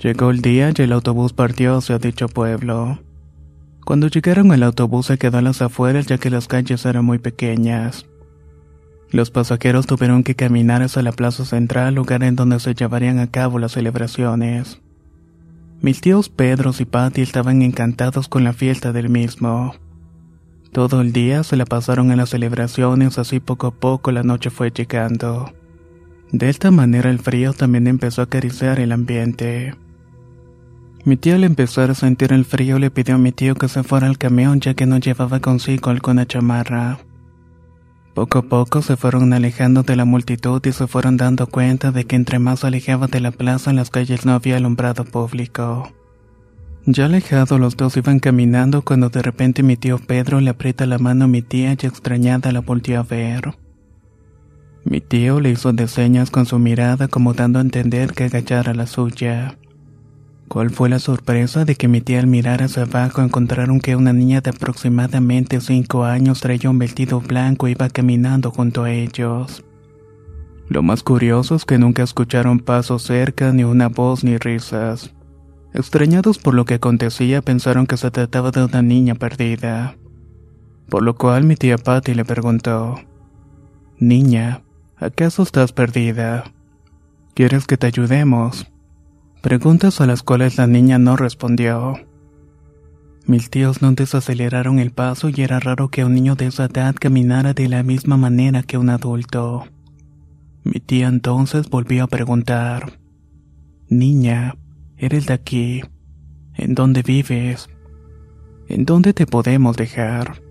Llegó 0.00 0.30
el 0.30 0.40
día 0.40 0.72
y 0.76 0.82
el 0.82 0.92
autobús 0.92 1.32
partió 1.32 1.76
hacia 1.76 1.98
dicho 1.98 2.28
pueblo. 2.28 2.98
Cuando 3.84 4.08
llegaron 4.08 4.52
el 4.52 4.62
autobús 4.62 5.06
se 5.06 5.18
quedó 5.18 5.38
a 5.38 5.42
las 5.42 5.62
afueras 5.62 6.06
ya 6.06 6.18
que 6.18 6.30
las 6.30 6.48
calles 6.48 6.84
eran 6.84 7.04
muy 7.04 7.18
pequeñas. 7.18 8.06
Los 9.10 9.30
pasajeros 9.30 9.86
tuvieron 9.86 10.22
que 10.22 10.36
caminar 10.36 10.82
hacia 10.82 11.02
la 11.02 11.12
plaza 11.12 11.44
central, 11.44 11.94
lugar 11.94 12.22
en 12.22 12.36
donde 12.36 12.60
se 12.60 12.74
llevarían 12.74 13.18
a 13.18 13.26
cabo 13.26 13.58
las 13.58 13.72
celebraciones. 13.72 14.80
Mis 15.80 16.00
tíos 16.00 16.28
Pedro 16.28 16.72
y 16.78 16.84
Patty 16.84 17.22
estaban 17.22 17.62
encantados 17.62 18.28
con 18.28 18.44
la 18.44 18.52
fiesta 18.52 18.92
del 18.92 19.08
mismo. 19.08 19.74
Todo 20.72 21.00
el 21.00 21.12
día 21.12 21.42
se 21.42 21.56
la 21.56 21.64
pasaron 21.64 22.12
en 22.12 22.18
las 22.18 22.30
celebraciones, 22.30 23.18
así 23.18 23.40
poco 23.40 23.66
a 23.66 23.74
poco 23.74 24.12
la 24.12 24.22
noche 24.22 24.50
fue 24.50 24.70
llegando. 24.70 25.52
De 26.30 26.48
esta 26.48 26.70
manera 26.70 27.10
el 27.10 27.18
frío 27.18 27.52
también 27.54 27.88
empezó 27.88 28.20
a 28.20 28.24
acariciar 28.24 28.78
el 28.78 28.92
ambiente. 28.92 29.74
Mi 31.04 31.16
tía 31.16 31.36
al 31.36 31.44
empezar 31.44 31.90
a 31.90 31.94
sentir 31.94 32.32
el 32.32 32.44
frío 32.44 32.78
le 32.78 32.90
pidió 32.90 33.14
a 33.14 33.18
mi 33.18 33.32
tío 33.32 33.54
que 33.54 33.68
se 33.68 33.82
fuera 33.82 34.06
al 34.06 34.18
camión 34.18 34.60
ya 34.60 34.74
que 34.74 34.86
no 34.86 34.98
llevaba 34.98 35.40
consigo 35.40 35.90
alguna 35.90 36.26
chamarra. 36.26 36.98
Poco 38.14 38.38
a 38.38 38.42
poco 38.42 38.82
se 38.82 38.96
fueron 38.96 39.32
alejando 39.32 39.82
de 39.82 39.96
la 39.96 40.04
multitud 40.04 40.60
y 40.66 40.72
se 40.72 40.86
fueron 40.86 41.16
dando 41.16 41.46
cuenta 41.46 41.90
de 41.90 42.04
que 42.04 42.16
entre 42.16 42.38
más 42.38 42.64
alejaba 42.64 43.06
de 43.06 43.20
la 43.20 43.30
plaza 43.30 43.70
en 43.70 43.76
las 43.76 43.88
calles 43.90 44.26
no 44.26 44.32
había 44.32 44.58
alumbrado 44.58 45.04
público. 45.04 45.90
Ya 46.84 47.06
alejados 47.06 47.58
los 47.58 47.76
dos 47.76 47.96
iban 47.96 48.20
caminando 48.20 48.82
cuando 48.82 49.08
de 49.10 49.22
repente 49.22 49.62
mi 49.62 49.76
tío 49.76 49.98
Pedro 49.98 50.40
le 50.40 50.50
aprieta 50.50 50.86
la 50.86 50.98
mano 50.98 51.26
a 51.26 51.28
mi 51.28 51.40
tía 51.40 51.76
y 51.80 51.86
extrañada 51.86 52.52
la 52.52 52.60
volteó 52.60 53.00
a 53.00 53.04
ver. 53.04 53.54
Mi 54.84 55.00
tío 55.00 55.40
le 55.40 55.50
hizo 55.50 55.72
de 55.72 55.88
señas 55.88 56.30
con 56.30 56.46
su 56.46 56.58
mirada 56.58 57.08
como 57.08 57.32
dando 57.32 57.58
a 57.58 57.62
entender 57.62 58.12
que 58.12 58.24
agachara 58.24 58.74
la 58.74 58.86
suya. 58.86 59.56
¿Cuál 60.50 60.70
fue 60.70 60.88
la 60.88 60.98
sorpresa 60.98 61.64
de 61.64 61.76
que 61.76 61.86
mi 61.86 62.00
tía 62.00 62.18
al 62.18 62.26
mirar 62.26 62.60
hacia 62.60 62.82
abajo 62.82 63.22
encontraron 63.22 63.78
que 63.78 63.94
una 63.94 64.12
niña 64.12 64.40
de 64.40 64.50
aproximadamente 64.50 65.60
cinco 65.60 66.02
años 66.02 66.40
traía 66.40 66.68
un 66.68 66.80
vestido 66.80 67.20
blanco 67.20 67.68
e 67.68 67.70
iba 67.70 67.88
caminando 67.88 68.50
junto 68.50 68.82
a 68.82 68.90
ellos? 68.90 69.64
Lo 70.66 70.82
más 70.82 71.04
curioso 71.04 71.54
es 71.54 71.64
que 71.64 71.78
nunca 71.78 72.02
escucharon 72.02 72.58
pasos 72.58 73.04
cerca, 73.04 73.52
ni 73.52 73.62
una 73.62 73.86
voz 73.86 74.24
ni 74.24 74.38
risas. 74.38 75.14
Extrañados 75.72 76.38
por 76.38 76.54
lo 76.54 76.64
que 76.64 76.74
acontecía, 76.74 77.42
pensaron 77.42 77.86
que 77.86 77.96
se 77.96 78.10
trataba 78.10 78.50
de 78.50 78.64
una 78.64 78.82
niña 78.82 79.14
perdida. 79.14 79.94
Por 80.88 81.04
lo 81.04 81.14
cual 81.14 81.44
mi 81.44 81.54
tía 81.54 81.78
Patty 81.78 82.14
le 82.14 82.24
preguntó, 82.24 82.96
Niña, 84.00 84.62
¿acaso 84.96 85.44
estás 85.44 85.70
perdida? 85.70 86.42
¿Quieres 87.34 87.68
que 87.68 87.76
te 87.76 87.86
ayudemos? 87.86 88.66
Preguntas 89.40 90.02
a 90.02 90.06
las 90.06 90.22
cuales 90.22 90.58
la 90.58 90.66
niña 90.66 90.98
no 90.98 91.16
respondió. 91.16 91.94
Mis 93.24 93.48
tíos 93.48 93.80
no 93.80 93.92
desaceleraron 93.92 94.78
el 94.78 94.90
paso 94.90 95.30
y 95.30 95.40
era 95.40 95.58
raro 95.60 95.88
que 95.88 96.04
un 96.04 96.14
niño 96.14 96.34
de 96.34 96.46
esa 96.46 96.66
edad 96.66 96.94
caminara 96.94 97.54
de 97.54 97.68
la 97.68 97.82
misma 97.82 98.18
manera 98.18 98.62
que 98.62 98.76
un 98.76 98.90
adulto. 98.90 99.64
Mi 100.62 100.78
tía 100.80 101.08
entonces 101.08 101.70
volvió 101.70 102.04
a 102.04 102.08
preguntar, 102.08 102.98
Niña, 103.88 104.56
¿eres 104.98 105.24
de 105.26 105.32
aquí? 105.32 105.80
¿En 106.54 106.74
dónde 106.74 107.02
vives? 107.02 107.70
¿En 108.68 108.84
dónde 108.84 109.14
te 109.14 109.26
podemos 109.26 109.74
dejar? 109.74 110.42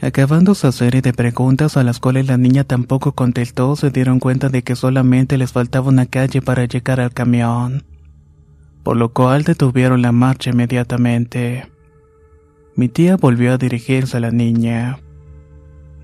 Acabando 0.00 0.52
esa 0.52 0.70
serie 0.70 1.02
de 1.02 1.12
preguntas 1.12 1.76
a 1.76 1.82
las 1.82 1.98
cuales 1.98 2.26
la 2.28 2.36
niña 2.36 2.62
tampoco 2.62 3.12
contestó, 3.12 3.74
se 3.74 3.90
dieron 3.90 4.20
cuenta 4.20 4.48
de 4.48 4.62
que 4.62 4.76
solamente 4.76 5.36
les 5.38 5.50
faltaba 5.50 5.88
una 5.88 6.06
calle 6.06 6.40
para 6.40 6.66
llegar 6.66 7.00
al 7.00 7.12
camión, 7.12 7.84
por 8.84 8.96
lo 8.96 9.12
cual 9.12 9.42
detuvieron 9.42 10.02
la 10.02 10.12
marcha 10.12 10.50
inmediatamente. 10.50 11.68
Mi 12.76 12.88
tía 12.88 13.16
volvió 13.16 13.52
a 13.52 13.58
dirigirse 13.58 14.18
a 14.18 14.20
la 14.20 14.30
niña. 14.30 15.00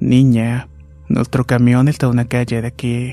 Niña, 0.00 0.68
nuestro 1.09 1.44
camión 1.44 1.87
está 1.87 2.07
a 2.07 2.11
una 2.11 2.24
calle 2.24 2.62
de 2.62 2.66
aquí. 2.66 3.12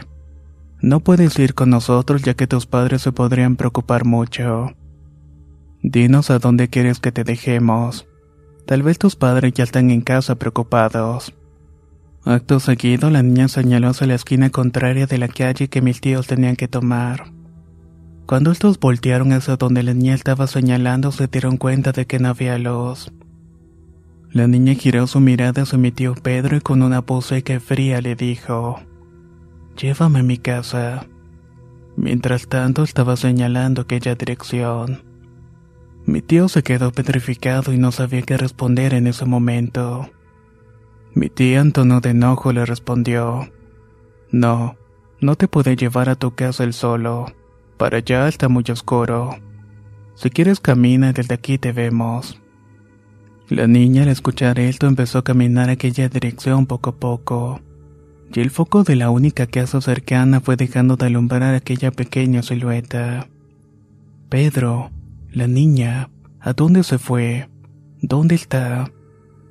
No 0.81 0.99
puedes 0.99 1.37
ir 1.37 1.53
con 1.53 1.69
nosotros 1.69 2.23
ya 2.23 2.33
que 2.33 2.47
tus 2.47 2.65
padres 2.65 3.03
se 3.03 3.11
podrían 3.11 3.55
preocupar 3.55 4.03
mucho. 4.03 4.73
Dinos 5.83 6.31
a 6.31 6.39
dónde 6.39 6.69
quieres 6.69 6.99
que 6.99 7.11
te 7.11 7.23
dejemos. 7.23 8.07
Tal 8.65 8.83
vez 8.83 8.99
tus 8.99 9.15
padres 9.15 9.53
ya 9.53 9.63
están 9.63 9.91
en 9.91 10.01
casa 10.01 10.35
preocupados. 10.35 11.33
Acto 12.23 12.59
seguido, 12.59 13.09
la 13.09 13.23
niña 13.23 13.47
señaló 13.47 13.89
hacia 13.89 14.07
la 14.07 14.15
esquina 14.15 14.49
contraria 14.49 15.07
de 15.07 15.17
la 15.17 15.27
calle 15.27 15.69
que 15.69 15.81
mis 15.81 16.01
tíos 16.01 16.27
tenían 16.27 16.55
que 16.55 16.67
tomar. 16.67 17.31
Cuando 18.27 18.51
estos 18.51 18.79
voltearon 18.79 19.33
hacia 19.33 19.57
donde 19.57 19.83
la 19.83 19.93
niña 19.93 20.13
estaba 20.13 20.47
señalando, 20.47 21.11
se 21.11 21.27
dieron 21.27 21.57
cuenta 21.57 21.91
de 21.91 22.05
que 22.05 22.19
no 22.19 22.29
había 22.29 22.57
luz. 22.57 23.11
La 24.29 24.47
niña 24.47 24.75
giró 24.75 25.07
su 25.07 25.19
mirada 25.19 25.63
hacia 25.63 25.77
mi 25.77 25.91
tío 25.91 26.13
Pedro 26.15 26.55
y 26.55 26.61
con 26.61 26.83
una 26.83 27.01
voz 27.01 27.25
seca 27.25 27.55
y 27.55 27.59
fría 27.59 27.99
le 27.99 28.15
dijo: 28.15 28.79
Llévame 29.75 30.19
a 30.19 30.23
mi 30.23 30.37
casa. 30.37 31.07
Mientras 31.97 32.47
tanto, 32.47 32.83
estaba 32.83 33.17
señalando 33.17 33.81
aquella 33.81 34.15
dirección. 34.15 35.10
Mi 36.05 36.21
tío 36.21 36.49
se 36.49 36.63
quedó 36.63 36.91
petrificado 36.91 37.73
y 37.73 37.77
no 37.77 37.91
sabía 37.91 38.21
qué 38.23 38.37
responder 38.37 38.93
en 38.93 39.07
ese 39.07 39.25
momento. 39.25 40.09
Mi 41.13 41.29
tía 41.29 41.59
en 41.59 41.71
tono 41.71 42.01
de 42.01 42.11
enojo 42.11 42.53
le 42.53 42.65
respondió, 42.65 43.51
No, 44.31 44.77
no 45.19 45.35
te 45.35 45.47
puedo 45.47 45.71
llevar 45.73 46.09
a 46.09 46.15
tu 46.15 46.33
casa 46.33 46.63
el 46.63 46.73
solo. 46.73 47.27
Para 47.77 47.97
allá 47.97 48.27
está 48.27 48.49
muy 48.49 48.63
oscuro. 48.69 49.37
Si 50.15 50.29
quieres 50.29 50.59
camina 50.59 51.13
desde 51.13 51.35
aquí 51.35 51.57
te 51.57 51.71
vemos. 51.71 52.41
La 53.49 53.67
niña 53.67 54.03
al 54.03 54.09
escuchar 54.09 54.59
esto 54.59 54.87
empezó 54.87 55.17
a 55.19 55.23
caminar 55.23 55.69
aquella 55.69 56.07
dirección 56.07 56.65
poco 56.65 56.91
a 56.91 56.95
poco, 56.95 57.59
y 58.33 58.39
el 58.39 58.49
foco 58.49 58.83
de 58.83 58.95
la 58.95 59.09
única 59.09 59.45
casa 59.45 59.81
cercana 59.81 60.39
fue 60.39 60.55
dejando 60.55 60.95
de 60.95 61.07
alumbrar 61.07 61.53
aquella 61.53 61.91
pequeña 61.91 62.43
silueta. 62.43 63.27
Pedro, 64.29 64.89
la 65.31 65.47
niña, 65.47 66.09
¿a 66.39 66.53
dónde 66.53 66.83
se 66.83 66.97
fue? 66.97 67.49
¿Dónde 68.01 68.35
está? 68.35 68.91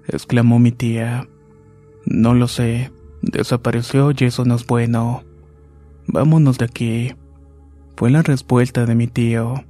exclamó 0.09 0.59
mi 0.59 0.73
tía. 0.73 1.29
No 2.05 2.35
lo 2.35 2.49
sé. 2.49 2.93
Desapareció 3.23 4.11
y 4.11 4.25
eso 4.25 4.45
no 4.45 4.57
es 4.57 4.67
bueno. 4.67 5.25
Vámonos 6.07 6.59
de 6.59 6.65
aquí. 6.65 7.15
Fue 7.97 8.11
la 8.11 8.23
respuesta 8.23 8.87
de 8.87 8.95
mi 8.95 9.07
tío. 9.07 9.65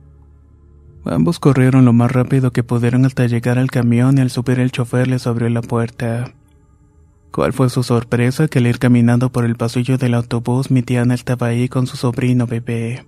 Ambos 1.05 1.39
corrieron 1.39 1.85
lo 1.85 1.93
más 1.93 2.13
rápido 2.13 2.53
que 2.53 2.63
pudieron 2.63 3.05
hasta 3.05 3.27
llegar 3.27 3.59
al 3.59 3.71
camión 3.71 4.19
y 4.19 4.21
al 4.21 4.31
subir 4.31 4.61
el 4.61 4.73
chofer 4.73 5.09
les 5.09 5.27
abrió 5.27 5.49
la 5.49 5.63
puerta. 5.63 6.33
¿Cuál 7.33 7.53
fue 7.53 7.71
su 7.71 7.83
sorpresa 7.83 8.49
que 8.49 8.59
al 8.59 8.67
ir 8.67 8.79
caminando 8.79 9.31
por 9.31 9.45
el 9.45 9.57
pasillo 9.57 9.97
del 9.99 10.15
autobús 10.15 10.71
mi 10.71 10.83
tía 10.83 11.03
Ana 11.03 11.15
estaba 11.15 11.47
ahí 11.47 11.69
con 11.69 11.87
su 11.87 11.97
sobrino 11.97 12.47
bebé? 12.47 13.07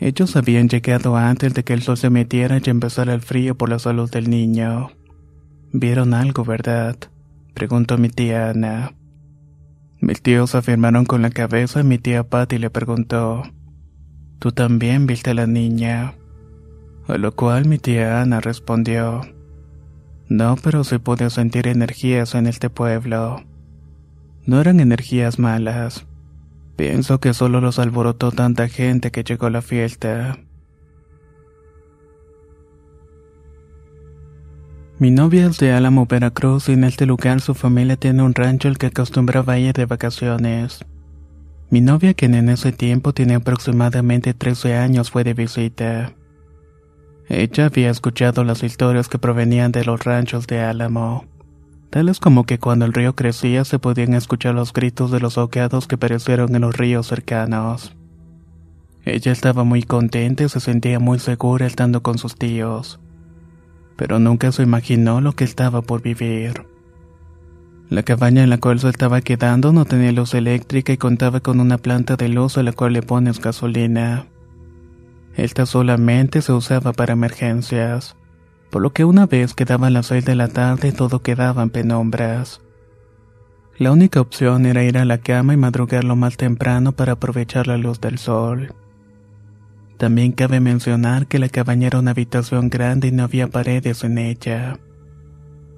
Ellos 0.00 0.36
habían 0.36 0.68
llegado 0.68 1.16
antes 1.16 1.54
de 1.54 1.64
que 1.64 1.72
el 1.72 1.82
sol 1.82 1.96
se 1.96 2.08
metiera 2.08 2.60
y 2.64 2.70
empezara 2.70 3.14
el 3.14 3.20
frío 3.20 3.56
por 3.56 3.68
la 3.68 3.80
salud 3.80 4.08
del 4.10 4.30
niño. 4.30 4.90
¿Vieron 5.72 6.14
algo, 6.14 6.44
verdad? 6.44 6.96
preguntó 7.52 7.98
mi 7.98 8.08
tía 8.08 8.50
Ana. 8.50 8.94
Mis 10.00 10.22
tíos 10.22 10.54
afirmaron 10.54 11.04
con 11.04 11.22
la 11.22 11.30
cabeza 11.30 11.80
y 11.80 11.84
mi 11.84 11.98
tía 11.98 12.22
Patty 12.22 12.58
le 12.58 12.70
preguntó, 12.70 13.42
¿Tú 14.38 14.52
también 14.52 15.08
viste 15.08 15.30
a 15.30 15.34
la 15.34 15.48
niña? 15.48 16.14
A 17.08 17.18
lo 17.18 17.34
cual 17.34 17.66
mi 17.66 17.78
tía 17.78 18.22
Ana 18.22 18.40
respondió, 18.40 19.22
No, 20.28 20.56
pero 20.62 20.84
se 20.84 21.00
puede 21.00 21.28
sentir 21.30 21.66
energías 21.66 22.36
en 22.36 22.46
este 22.46 22.70
pueblo. 22.70 23.42
No 24.46 24.60
eran 24.60 24.78
energías 24.78 25.40
malas, 25.40 26.06
Pienso 26.78 27.18
que 27.18 27.34
solo 27.34 27.60
los 27.60 27.80
alborotó 27.80 28.30
tanta 28.30 28.68
gente 28.68 29.10
que 29.10 29.24
llegó 29.24 29.46
a 29.46 29.50
la 29.50 29.62
fiesta. 29.62 30.38
Mi 35.00 35.10
novia 35.10 35.46
es 35.46 35.58
de 35.58 35.72
Álamo, 35.72 36.06
Veracruz, 36.06 36.68
y 36.68 36.74
en 36.74 36.84
este 36.84 37.04
lugar 37.04 37.40
su 37.40 37.56
familia 37.56 37.96
tiene 37.96 38.22
un 38.22 38.32
rancho 38.32 38.68
al 38.68 38.78
que 38.78 38.86
acostumbraba 38.86 39.58
ir 39.58 39.72
de 39.72 39.86
vacaciones. 39.86 40.84
Mi 41.68 41.80
novia, 41.80 42.14
quien 42.14 42.36
en 42.36 42.48
ese 42.48 42.70
tiempo 42.70 43.12
tenía 43.12 43.38
aproximadamente 43.38 44.32
13 44.32 44.76
años, 44.76 45.10
fue 45.10 45.24
de 45.24 45.34
visita. 45.34 46.14
Ella 47.28 47.66
había 47.66 47.90
escuchado 47.90 48.44
las 48.44 48.62
historias 48.62 49.08
que 49.08 49.18
provenían 49.18 49.72
de 49.72 49.84
los 49.84 50.04
ranchos 50.04 50.46
de 50.46 50.60
Álamo, 50.60 51.26
tales 51.90 52.20
como 52.20 52.44
que 52.44 52.58
cuando 52.58 52.84
el 52.84 52.92
río 52.92 53.14
crecía 53.14 53.64
se 53.64 53.78
podían 53.78 54.14
escuchar 54.14 54.54
los 54.54 54.72
gritos 54.72 55.10
de 55.10 55.20
los 55.20 55.38
ahogados 55.38 55.86
que 55.86 55.98
perecieron 55.98 56.54
en 56.54 56.62
los 56.62 56.76
ríos 56.76 57.06
cercanos. 57.06 57.94
Ella 59.04 59.32
estaba 59.32 59.64
muy 59.64 59.82
contenta 59.82 60.44
y 60.44 60.48
se 60.48 60.60
sentía 60.60 60.98
muy 60.98 61.18
segura 61.18 61.66
estando 61.66 62.02
con 62.02 62.18
sus 62.18 62.36
tíos 62.36 63.00
pero 63.98 64.20
nunca 64.20 64.52
se 64.52 64.62
imaginó 64.62 65.20
lo 65.20 65.32
que 65.32 65.42
estaba 65.42 65.82
por 65.82 66.02
vivir. 66.02 66.64
La 67.90 68.04
cabaña 68.04 68.44
en 68.44 68.50
la 68.50 68.58
cual 68.58 68.78
se 68.78 68.88
estaba 68.88 69.20
quedando 69.22 69.72
no 69.72 69.86
tenía 69.86 70.12
luz 70.12 70.34
eléctrica 70.34 70.92
y 70.92 70.96
contaba 70.96 71.40
con 71.40 71.58
una 71.58 71.78
planta 71.78 72.14
de 72.14 72.28
luz 72.28 72.56
a 72.58 72.62
la 72.62 72.72
cual 72.72 72.92
le 72.92 73.02
pones 73.02 73.40
gasolina. 73.40 74.26
Esta 75.34 75.66
solamente 75.66 76.42
se 76.42 76.52
usaba 76.52 76.92
para 76.92 77.14
emergencias, 77.14 78.14
por 78.70 78.82
lo 78.82 78.92
que 78.92 79.04
una 79.04 79.26
vez 79.26 79.54
que 79.54 79.64
daban 79.64 79.92
las 79.92 80.06
seis 80.06 80.24
de 80.24 80.34
la 80.34 80.48
tarde 80.48 80.92
todo 80.92 81.20
quedaba 81.20 81.62
en 81.62 81.70
penumbras. 81.70 82.60
La 83.78 83.92
única 83.92 84.20
opción 84.20 84.66
era 84.66 84.82
ir 84.82 84.98
a 84.98 85.04
la 85.04 85.18
cama 85.18 85.54
y 85.54 85.56
madrugar 85.56 86.04
lo 86.04 86.16
más 86.16 86.36
temprano 86.36 86.92
para 86.92 87.12
aprovechar 87.12 87.66
la 87.66 87.76
luz 87.76 88.00
del 88.00 88.18
sol. 88.18 88.74
También 89.98 90.32
cabe 90.32 90.60
mencionar 90.60 91.26
que 91.26 91.38
la 91.38 91.48
cabaña 91.48 91.86
era 91.86 91.98
una 91.98 92.10
habitación 92.10 92.70
grande 92.70 93.08
y 93.08 93.12
no 93.12 93.24
había 93.24 93.48
paredes 93.48 94.04
en 94.04 94.18
ella. 94.18 94.78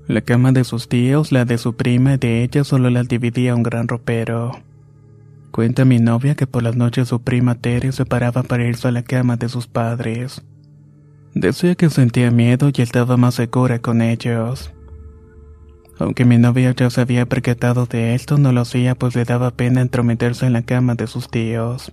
La 0.06 0.22
cama 0.22 0.52
de 0.52 0.64
sus 0.64 0.88
tíos, 0.88 1.30
la 1.30 1.44
de 1.44 1.56
su 1.56 1.74
prima 1.74 2.14
y 2.14 2.18
de 2.18 2.42
ella 2.42 2.64
solo 2.64 2.90
las 2.90 3.06
dividía 3.06 3.54
un 3.54 3.62
gran 3.62 3.86
ropero. 3.86 4.52
Cuenta 5.50 5.84
mi 5.84 5.98
novia 5.98 6.34
que 6.34 6.46
por 6.46 6.62
las 6.62 6.76
noches 6.76 7.08
su 7.08 7.22
prima 7.22 7.56
Tere 7.56 7.92
se 7.92 8.06
paraba 8.06 8.42
para 8.42 8.66
irse 8.66 8.88
a 8.88 8.92
la 8.92 9.02
cama 9.02 9.36
de 9.36 9.48
sus 9.48 9.66
padres. 9.66 10.42
Decía 11.34 11.76
que 11.76 11.90
sentía 11.90 12.30
miedo 12.30 12.70
y 12.74 12.82
estaba 12.82 13.16
más 13.16 13.34
segura 13.36 13.78
con 13.78 14.02
ellos. 14.02 14.72
Aunque 15.98 16.24
mi 16.24 16.38
novia 16.38 16.74
ya 16.74 16.90
se 16.90 17.02
había 17.02 17.26
percatado 17.26 17.86
de 17.86 18.14
esto, 18.14 18.36
no 18.38 18.52
lo 18.52 18.62
hacía 18.62 18.94
pues 18.94 19.14
le 19.14 19.24
daba 19.24 19.52
pena 19.52 19.80
entrometerse 19.80 20.46
en 20.46 20.54
la 20.54 20.62
cama 20.62 20.94
de 20.96 21.06
sus 21.06 21.30
tíos. 21.30 21.92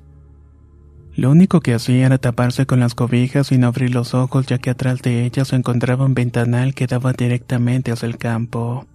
Lo 1.13 1.29
único 1.29 1.61
que 1.61 1.73
hacía 1.73 2.05
era 2.05 2.17
taparse 2.17 2.65
con 2.65 2.79
las 2.79 2.95
cobijas 2.95 3.51
y 3.51 3.57
no 3.57 3.67
abrir 3.67 3.93
los 3.93 4.13
ojos 4.13 4.45
ya 4.45 4.59
que 4.59 4.69
atrás 4.69 5.01
de 5.01 5.25
ella 5.25 5.45
se 5.45 5.55
encontraba 5.55 6.05
un 6.05 6.13
ventanal 6.13 6.73
que 6.73 6.87
daba 6.87 7.13
directamente 7.13 7.91
hacia 7.91 8.07
el 8.07 8.17
campo, 8.17 8.87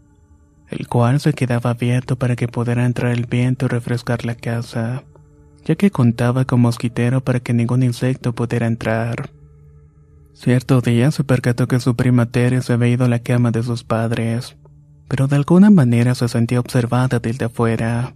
el 0.69 0.89
cual 0.89 1.21
se 1.21 1.35
quedaba 1.35 1.71
abierto 1.71 2.17
para 2.17 2.35
que 2.35 2.49
pudiera 2.49 2.87
entrar 2.87 3.13
el 3.13 3.27
viento 3.27 3.67
y 3.67 3.69
refrescar 3.69 4.25
la 4.25 4.35
casa, 4.35 5.05
ya 5.65 5.75
que 5.75 5.91
contaba 5.91 6.45
con 6.47 6.61
mosquitero 6.61 7.23
para 7.23 7.41
que 7.41 7.53
ningún 7.53 7.83
insecto 7.83 8.35
pudiera 8.35 8.67
entrar. 8.67 9.31
Cierto 10.43 10.81
día 10.81 11.11
se 11.11 11.25
percató 11.25 11.69
que 11.69 11.81
su 11.81 11.95
prima 11.95 12.27
Tere 12.27 12.63
se 12.63 12.73
había 12.73 12.89
ido 12.89 13.05
a 13.05 13.09
la 13.09 13.21
cama 13.21 13.51
de 13.51 13.63
sus 13.63 13.85
padres, 13.85 14.57
pero 15.09 15.29
de 15.29 15.37
alguna 15.37 15.71
manera 15.71 16.15
se 16.15 16.29
sentía 16.29 16.61
observada 16.61 17.21
desde 17.21 17.45
afuera 17.45 18.15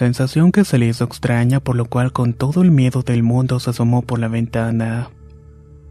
sensación 0.00 0.50
que 0.50 0.64
se 0.64 0.78
le 0.78 0.86
hizo 0.86 1.04
extraña 1.04 1.60
por 1.60 1.76
lo 1.76 1.84
cual 1.84 2.10
con 2.10 2.32
todo 2.32 2.62
el 2.62 2.70
miedo 2.70 3.02
del 3.02 3.22
mundo 3.22 3.60
se 3.60 3.68
asomó 3.68 4.00
por 4.00 4.18
la 4.18 4.28
ventana. 4.28 5.10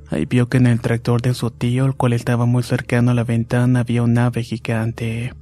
Ahí 0.09 0.25
vio 0.25 0.49
que 0.49 0.57
en 0.57 0.65
el 0.65 0.81
tractor 0.81 1.21
de 1.21 1.35
su 1.35 1.51
tío, 1.51 1.85
el 1.85 1.93
cual 1.93 2.13
estaba 2.13 2.47
muy 2.47 2.63
cercano 2.63 3.11
a 3.11 3.13
la 3.13 3.23
ventana, 3.23 3.81
había 3.81 4.01
un 4.01 4.17
ave 4.17 4.41
gigante. 4.41 5.35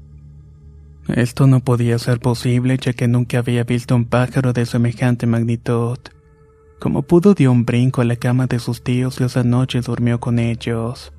Esto 1.07 1.47
no 1.47 1.61
podía 1.61 1.97
ser 1.97 2.19
posible 2.19 2.77
ya 2.77 2.91
que 2.91 3.07
nunca 3.07 3.39
había 3.39 3.63
visto 3.63 3.95
un 3.95 4.03
pájaro 4.03 4.51
de 4.51 4.65
semejante 4.65 5.25
magnitud. 5.25 5.99
Como 6.79 7.01
pudo 7.01 7.33
dio 7.33 7.51
un 7.51 7.65
brinco 7.65 8.01
a 8.01 8.05
la 8.05 8.15
cama 8.15 8.47
de 8.47 8.59
sus 8.59 8.83
tíos 8.83 9.19
y 9.19 9.23
esa 9.23 9.43
noche 9.43 9.81
durmió 9.81 10.19
con 10.19 10.37
ellos. 10.37 11.11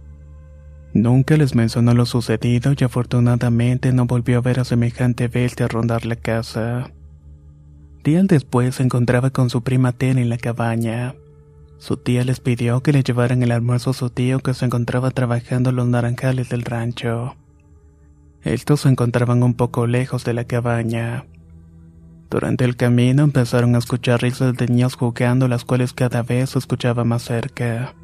Nunca 0.95 1.37
les 1.37 1.55
mencionó 1.55 1.95
lo 1.95 2.07
sucedido 2.07 2.73
y 2.79 2.85
afortunadamente 2.85 3.93
no 3.93 4.07
volvió 4.07 4.39
a 4.39 4.41
ver 4.41 4.61
a 4.61 4.65
semejante 4.65 5.29
bestia 5.29 5.69
rondar 5.69 6.07
la 6.07 6.17
casa. 6.17 6.93
Días 8.05 8.27
después 8.27 8.77
se 8.77 8.85
encontraba 8.85 9.31
con 9.31 9.51
su 9.51 9.63
prima 9.63 9.93
Tere 9.93 10.23
en 10.23 10.29
la 10.29 10.39
cabaña. 10.39 11.15
Su 11.79 11.97
tía 11.97 12.25
les 12.25 12.41
pidió 12.41 12.83
que 12.83 12.93
le 12.93 13.03
llevaran 13.03 13.43
el 13.43 13.53
almuerzo 13.53 13.91
a 13.91 13.95
su 13.95 14.11
tío 14.11 14.41
que 14.41 14.55
se 14.55 14.65
encontraba 14.65 15.11
trabajando 15.11 15.71
en 15.71 15.77
los 15.77 15.89
naranjales 15.89 16.49
del 16.49 16.63
rancho. 16.63 17.37
Estos 18.43 18.81
se 18.81 18.89
encontraban 18.89 19.43
un 19.43 19.55
poco 19.55 19.87
lejos 19.87 20.25
de 20.25 20.35
la 20.35 20.45
cabaña. 20.45 21.27
Durante 22.31 22.67
el 22.67 22.77
camino 22.77 23.23
empezaron 23.23 23.75
a 23.75 23.79
escuchar 23.79 24.21
risas 24.21 24.55
de 24.55 24.67
niños 24.67 24.97
jugando, 24.97 25.49
las 25.49 25.65
cuales 25.65 25.95
cada 25.95 26.23
vez 26.23 26.51
se 26.51 26.59
escuchaba 26.59 27.05
más 27.05 27.23
cerca. 27.23 27.95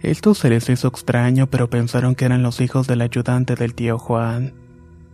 Esto 0.00 0.34
se 0.34 0.48
les 0.48 0.68
hizo 0.70 0.88
extraño, 0.88 1.48
pero 1.48 1.68
pensaron 1.68 2.14
que 2.14 2.24
eran 2.24 2.42
los 2.42 2.60
hijos 2.60 2.86
del 2.86 3.02
ayudante 3.02 3.54
del 3.54 3.74
tío 3.74 3.98
Juan, 3.98 4.54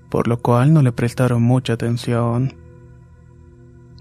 por 0.09 0.29
lo 0.29 0.39
cual 0.39 0.73
no 0.73 0.83
le 0.83 0.93
prestaron 0.93 1.43
mucha 1.43 1.73
atención. 1.73 2.55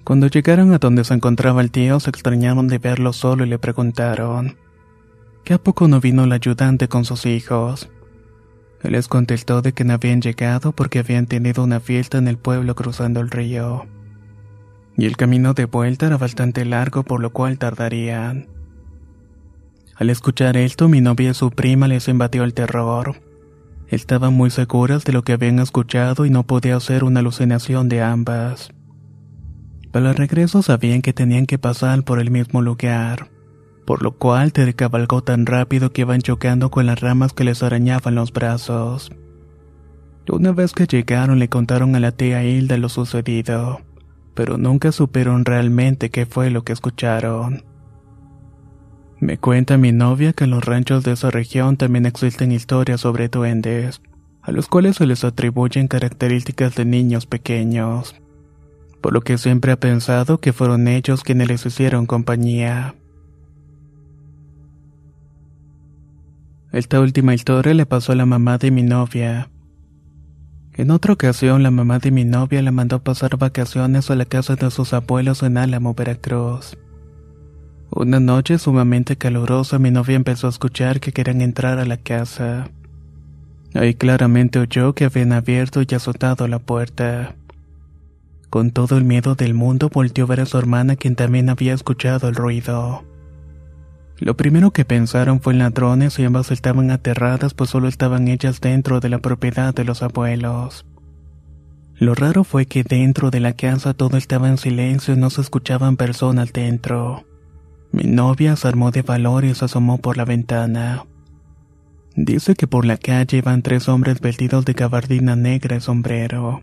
Cuando 0.04 0.28
llegaron 0.28 0.72
a 0.72 0.78
donde 0.78 1.04
se 1.04 1.16
encontraba 1.16 1.62
el 1.62 1.72
tío, 1.72 2.00
se 2.00 2.12
extrañaron 2.12 2.68
de 2.68 2.78
verlo 2.78 3.14
solo 3.14 3.44
y 3.44 3.50
le 3.50 3.60
preguntaron, 3.60 4.56
¿qué 5.44 5.56
a 5.56 5.58
poco 5.58 5.88
no 5.88 6.00
vino 6.00 6.24
el 6.24 6.32
ayudante 6.32 6.88
con 6.88 7.06
sus 7.06 7.26
hijos? 7.26 7.90
Él 8.84 8.92
les 8.92 9.08
contestó 9.08 9.64
de 9.64 9.74
que 9.74 9.84
no 9.84 9.94
habían 9.94 10.22
llegado 10.22 10.72
porque 10.72 11.00
habían 11.00 11.26
tenido 11.26 11.64
una 11.64 11.80
fiesta 11.80 12.20
en 12.20 12.28
el 12.28 12.38
pueblo 12.38 12.76
cruzando 12.76 13.20
el 13.20 13.32
río. 13.32 13.88
Y 14.98 15.06
el 15.06 15.16
camino 15.16 15.54
de 15.54 15.66
vuelta 15.66 16.08
era 16.08 16.18
bastante 16.18 16.66
largo 16.66 17.04
por 17.04 17.22
lo 17.22 17.32
cual 17.32 17.60
tardarían. 17.60 18.48
Al 19.96 20.10
escuchar 20.10 20.58
esto, 20.58 20.90
mi 20.90 21.02
novia 21.02 21.32
y 21.32 21.34
su 21.34 21.52
prima 21.52 21.88
les 21.88 22.08
invadió 22.08 22.44
el 22.44 22.54
terror. 22.54 23.22
Estaban 23.88 24.34
muy 24.34 24.50
seguras 24.50 25.06
de 25.06 25.14
lo 25.14 25.24
que 25.24 25.34
habían 25.34 25.60
escuchado 25.60 26.26
y 26.26 26.30
no 26.30 26.44
podía 26.44 26.80
ser 26.80 27.04
una 27.04 27.22
alucinación 27.22 27.90
de 27.90 28.02
ambas. 28.02 28.72
Pero 29.92 30.10
al 30.10 30.16
regreso 30.16 30.62
sabían 30.62 31.02
que 31.02 31.14
tenían 31.14 31.46
que 31.46 31.58
pasar 31.58 32.04
por 32.04 32.20
el 32.20 32.30
mismo 32.30 32.62
lugar, 32.62 33.30
por 33.86 34.04
lo 34.04 34.12
cual 34.12 34.52
Tere 34.52 34.74
cabalgó 34.74 35.24
tan 35.24 35.46
rápido 35.46 35.94
que 35.94 36.02
iban 36.02 36.22
chocando 36.22 36.70
con 36.70 36.86
las 36.86 37.00
ramas 37.00 37.34
que 37.34 37.46
les 37.46 37.64
arañaban 37.64 38.16
los 38.16 38.34
brazos. 38.34 39.12
Una 40.30 40.52
vez 40.52 40.74
que 40.74 40.86
llegaron 40.86 41.40
le 41.40 41.48
contaron 41.48 41.96
a 41.96 42.00
la 42.02 42.12
tía 42.12 42.44
Hilda 42.44 42.78
lo 42.78 42.90
sucedido, 42.90 43.80
pero 44.38 44.58
nunca 44.58 44.94
supieron 44.94 45.44
realmente 45.44 46.10
qué 46.10 46.26
fue 46.26 46.50
lo 46.50 46.64
que 46.64 46.72
escucharon. 46.72 47.66
Me 49.20 49.38
cuenta 49.38 49.78
mi 49.78 49.92
novia 49.92 50.32
que 50.32 50.46
en 50.46 50.52
los 50.52 50.64
ranchos 50.64 51.04
de 51.04 51.12
esa 51.12 51.30
región 51.30 51.76
también 51.76 52.06
existen 52.06 52.54
historias 52.54 53.02
sobre 53.02 53.28
duendes, 53.28 54.02
a 54.42 54.54
los 54.54 54.70
cuales 54.70 54.96
se 54.96 55.06
les 55.06 55.26
atribuyen 55.26 55.90
características 55.90 56.76
de 56.76 56.86
niños 56.86 57.26
pequeños 57.26 58.16
por 59.02 59.14
lo 59.14 59.22
que 59.22 59.38
siempre 59.38 59.72
ha 59.72 59.80
pensado 59.80 60.40
que 60.40 60.54
fueron 60.54 60.88
ellos 60.88 61.24
quienes 61.24 61.48
les 61.48 61.66
hicieron 61.66 62.06
compañía. 62.06 62.96
Esta 66.72 67.00
última 67.00 67.34
historia 67.34 67.74
le 67.74 67.86
pasó 67.86 68.12
a 68.12 68.16
la 68.16 68.26
mamá 68.26 68.58
de 68.58 68.72
mi 68.72 68.84
novia. 68.84 69.50
En 70.78 70.92
otra 70.92 71.14
ocasión, 71.14 71.64
la 71.64 71.72
mamá 71.72 71.98
de 71.98 72.12
mi 72.12 72.24
novia 72.24 72.62
le 72.62 72.70
mandó 72.70 73.00
pasar 73.00 73.36
vacaciones 73.36 74.12
a 74.12 74.16
la 74.16 74.26
casa 74.26 74.56
de 74.56 74.70
sus 74.70 74.94
abuelos 74.94 75.42
en 75.42 75.58
Álamo, 75.58 75.96
Veracruz. 75.96 76.78
Una 77.90 78.20
noche 78.20 78.60
sumamente 78.60 79.16
calurosa, 79.16 79.80
mi 79.80 79.90
novia 79.90 80.16
empezó 80.16 80.46
a 80.46 80.52
escuchar 80.52 81.00
que 81.00 81.12
querían 81.12 81.42
entrar 81.42 81.80
a 81.80 81.86
la 81.86 81.98
casa. 81.98 82.70
Ahí 83.74 83.96
claramente 83.96 84.60
oyó 84.60 84.94
que 84.94 85.06
habían 85.06 85.32
abierto 85.32 85.82
y 85.82 85.96
azotado 85.96 86.48
la 86.48 86.60
puerta. 86.60 87.34
Con 88.52 88.70
todo 88.70 89.00
el 89.00 89.04
miedo 89.04 89.34
del 89.34 89.56
mundo 89.56 89.90
volteó 89.92 90.26
a 90.26 90.28
ver 90.28 90.42
a 90.42 90.46
su 90.46 90.60
hermana 90.60 90.96
quien 90.96 91.16
también 91.16 91.50
había 91.50 91.74
escuchado 91.74 92.28
el 92.28 92.36
ruido. 92.36 93.04
Lo 94.20 94.36
primero 94.36 94.72
que 94.72 94.86
pensaron 94.86 95.42
fue 95.42 95.54
en 95.54 95.60
ladrones 95.60 96.18
y 96.20 96.24
ambas 96.24 96.52
estaban 96.52 96.92
aterradas 96.92 97.54
pues 97.54 97.70
solo 97.70 97.88
estaban 97.88 98.28
ellas 98.28 98.62
dentro 98.62 99.00
de 99.00 99.10
la 99.10 99.20
propiedad 99.20 99.74
de 99.74 99.84
los 99.84 100.02
abuelos. 100.02 100.86
Lo 101.96 102.16
raro 102.16 102.44
fue 102.44 102.66
que 102.66 102.84
dentro 102.84 103.32
de 103.32 103.40
la 103.40 103.54
casa 103.54 103.94
todo 103.94 104.18
estaba 104.18 104.50
en 104.50 104.58
silencio 104.58 105.14
y 105.14 105.18
no 105.18 105.30
se 105.30 105.42
escuchaban 105.42 105.98
personas 105.98 106.54
dentro. 106.54 107.26
Mi 107.92 108.04
novia 108.04 108.56
se 108.56 108.68
armó 108.68 108.92
de 108.92 109.02
valor 109.02 109.46
y 109.46 109.56
se 109.56 109.66
asomó 109.66 109.98
por 109.98 110.18
la 110.18 110.26
ventana. 110.26 111.06
Dice 112.16 112.56
que 112.56 112.68
por 112.68 112.86
la 112.86 112.98
calle 112.98 113.38
iban 113.38 113.62
tres 113.62 113.88
hombres 113.88 114.20
vestidos 114.20 114.66
de 114.66 114.74
gabardina 114.74 115.36
negra 115.36 115.78
y 115.78 115.82
sombrero 115.82 116.62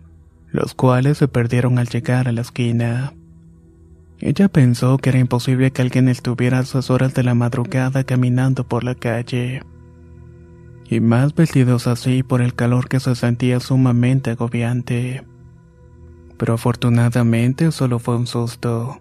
los 0.54 0.72
cuales 0.72 1.18
se 1.18 1.26
perdieron 1.26 1.80
al 1.80 1.88
llegar 1.88 2.28
a 2.28 2.32
la 2.32 2.42
esquina. 2.42 3.12
Ella 4.20 4.48
pensó 4.48 4.96
que 4.98 5.10
era 5.10 5.18
imposible 5.18 5.70
que 5.70 5.82
alguien 5.82 6.08
estuviera 6.08 6.58
a 6.58 6.62
esas 6.62 6.90
horas 6.90 7.14
de 7.14 7.24
la 7.24 7.34
madrugada 7.34 8.04
caminando 8.04 8.64
por 8.64 8.84
la 8.84 8.94
calle. 8.94 9.62
y 10.88 11.00
más 11.00 11.34
vestidos 11.34 11.86
así 11.86 12.22
por 12.22 12.42
el 12.42 12.54
calor 12.54 12.88
que 12.88 13.00
se 13.00 13.14
sentía 13.14 13.58
sumamente 13.58 14.30
agobiante. 14.30 15.24
Pero 16.36 16.54
afortunadamente 16.54 17.72
solo 17.72 17.98
fue 17.98 18.16
un 18.16 18.26
susto. 18.26 19.00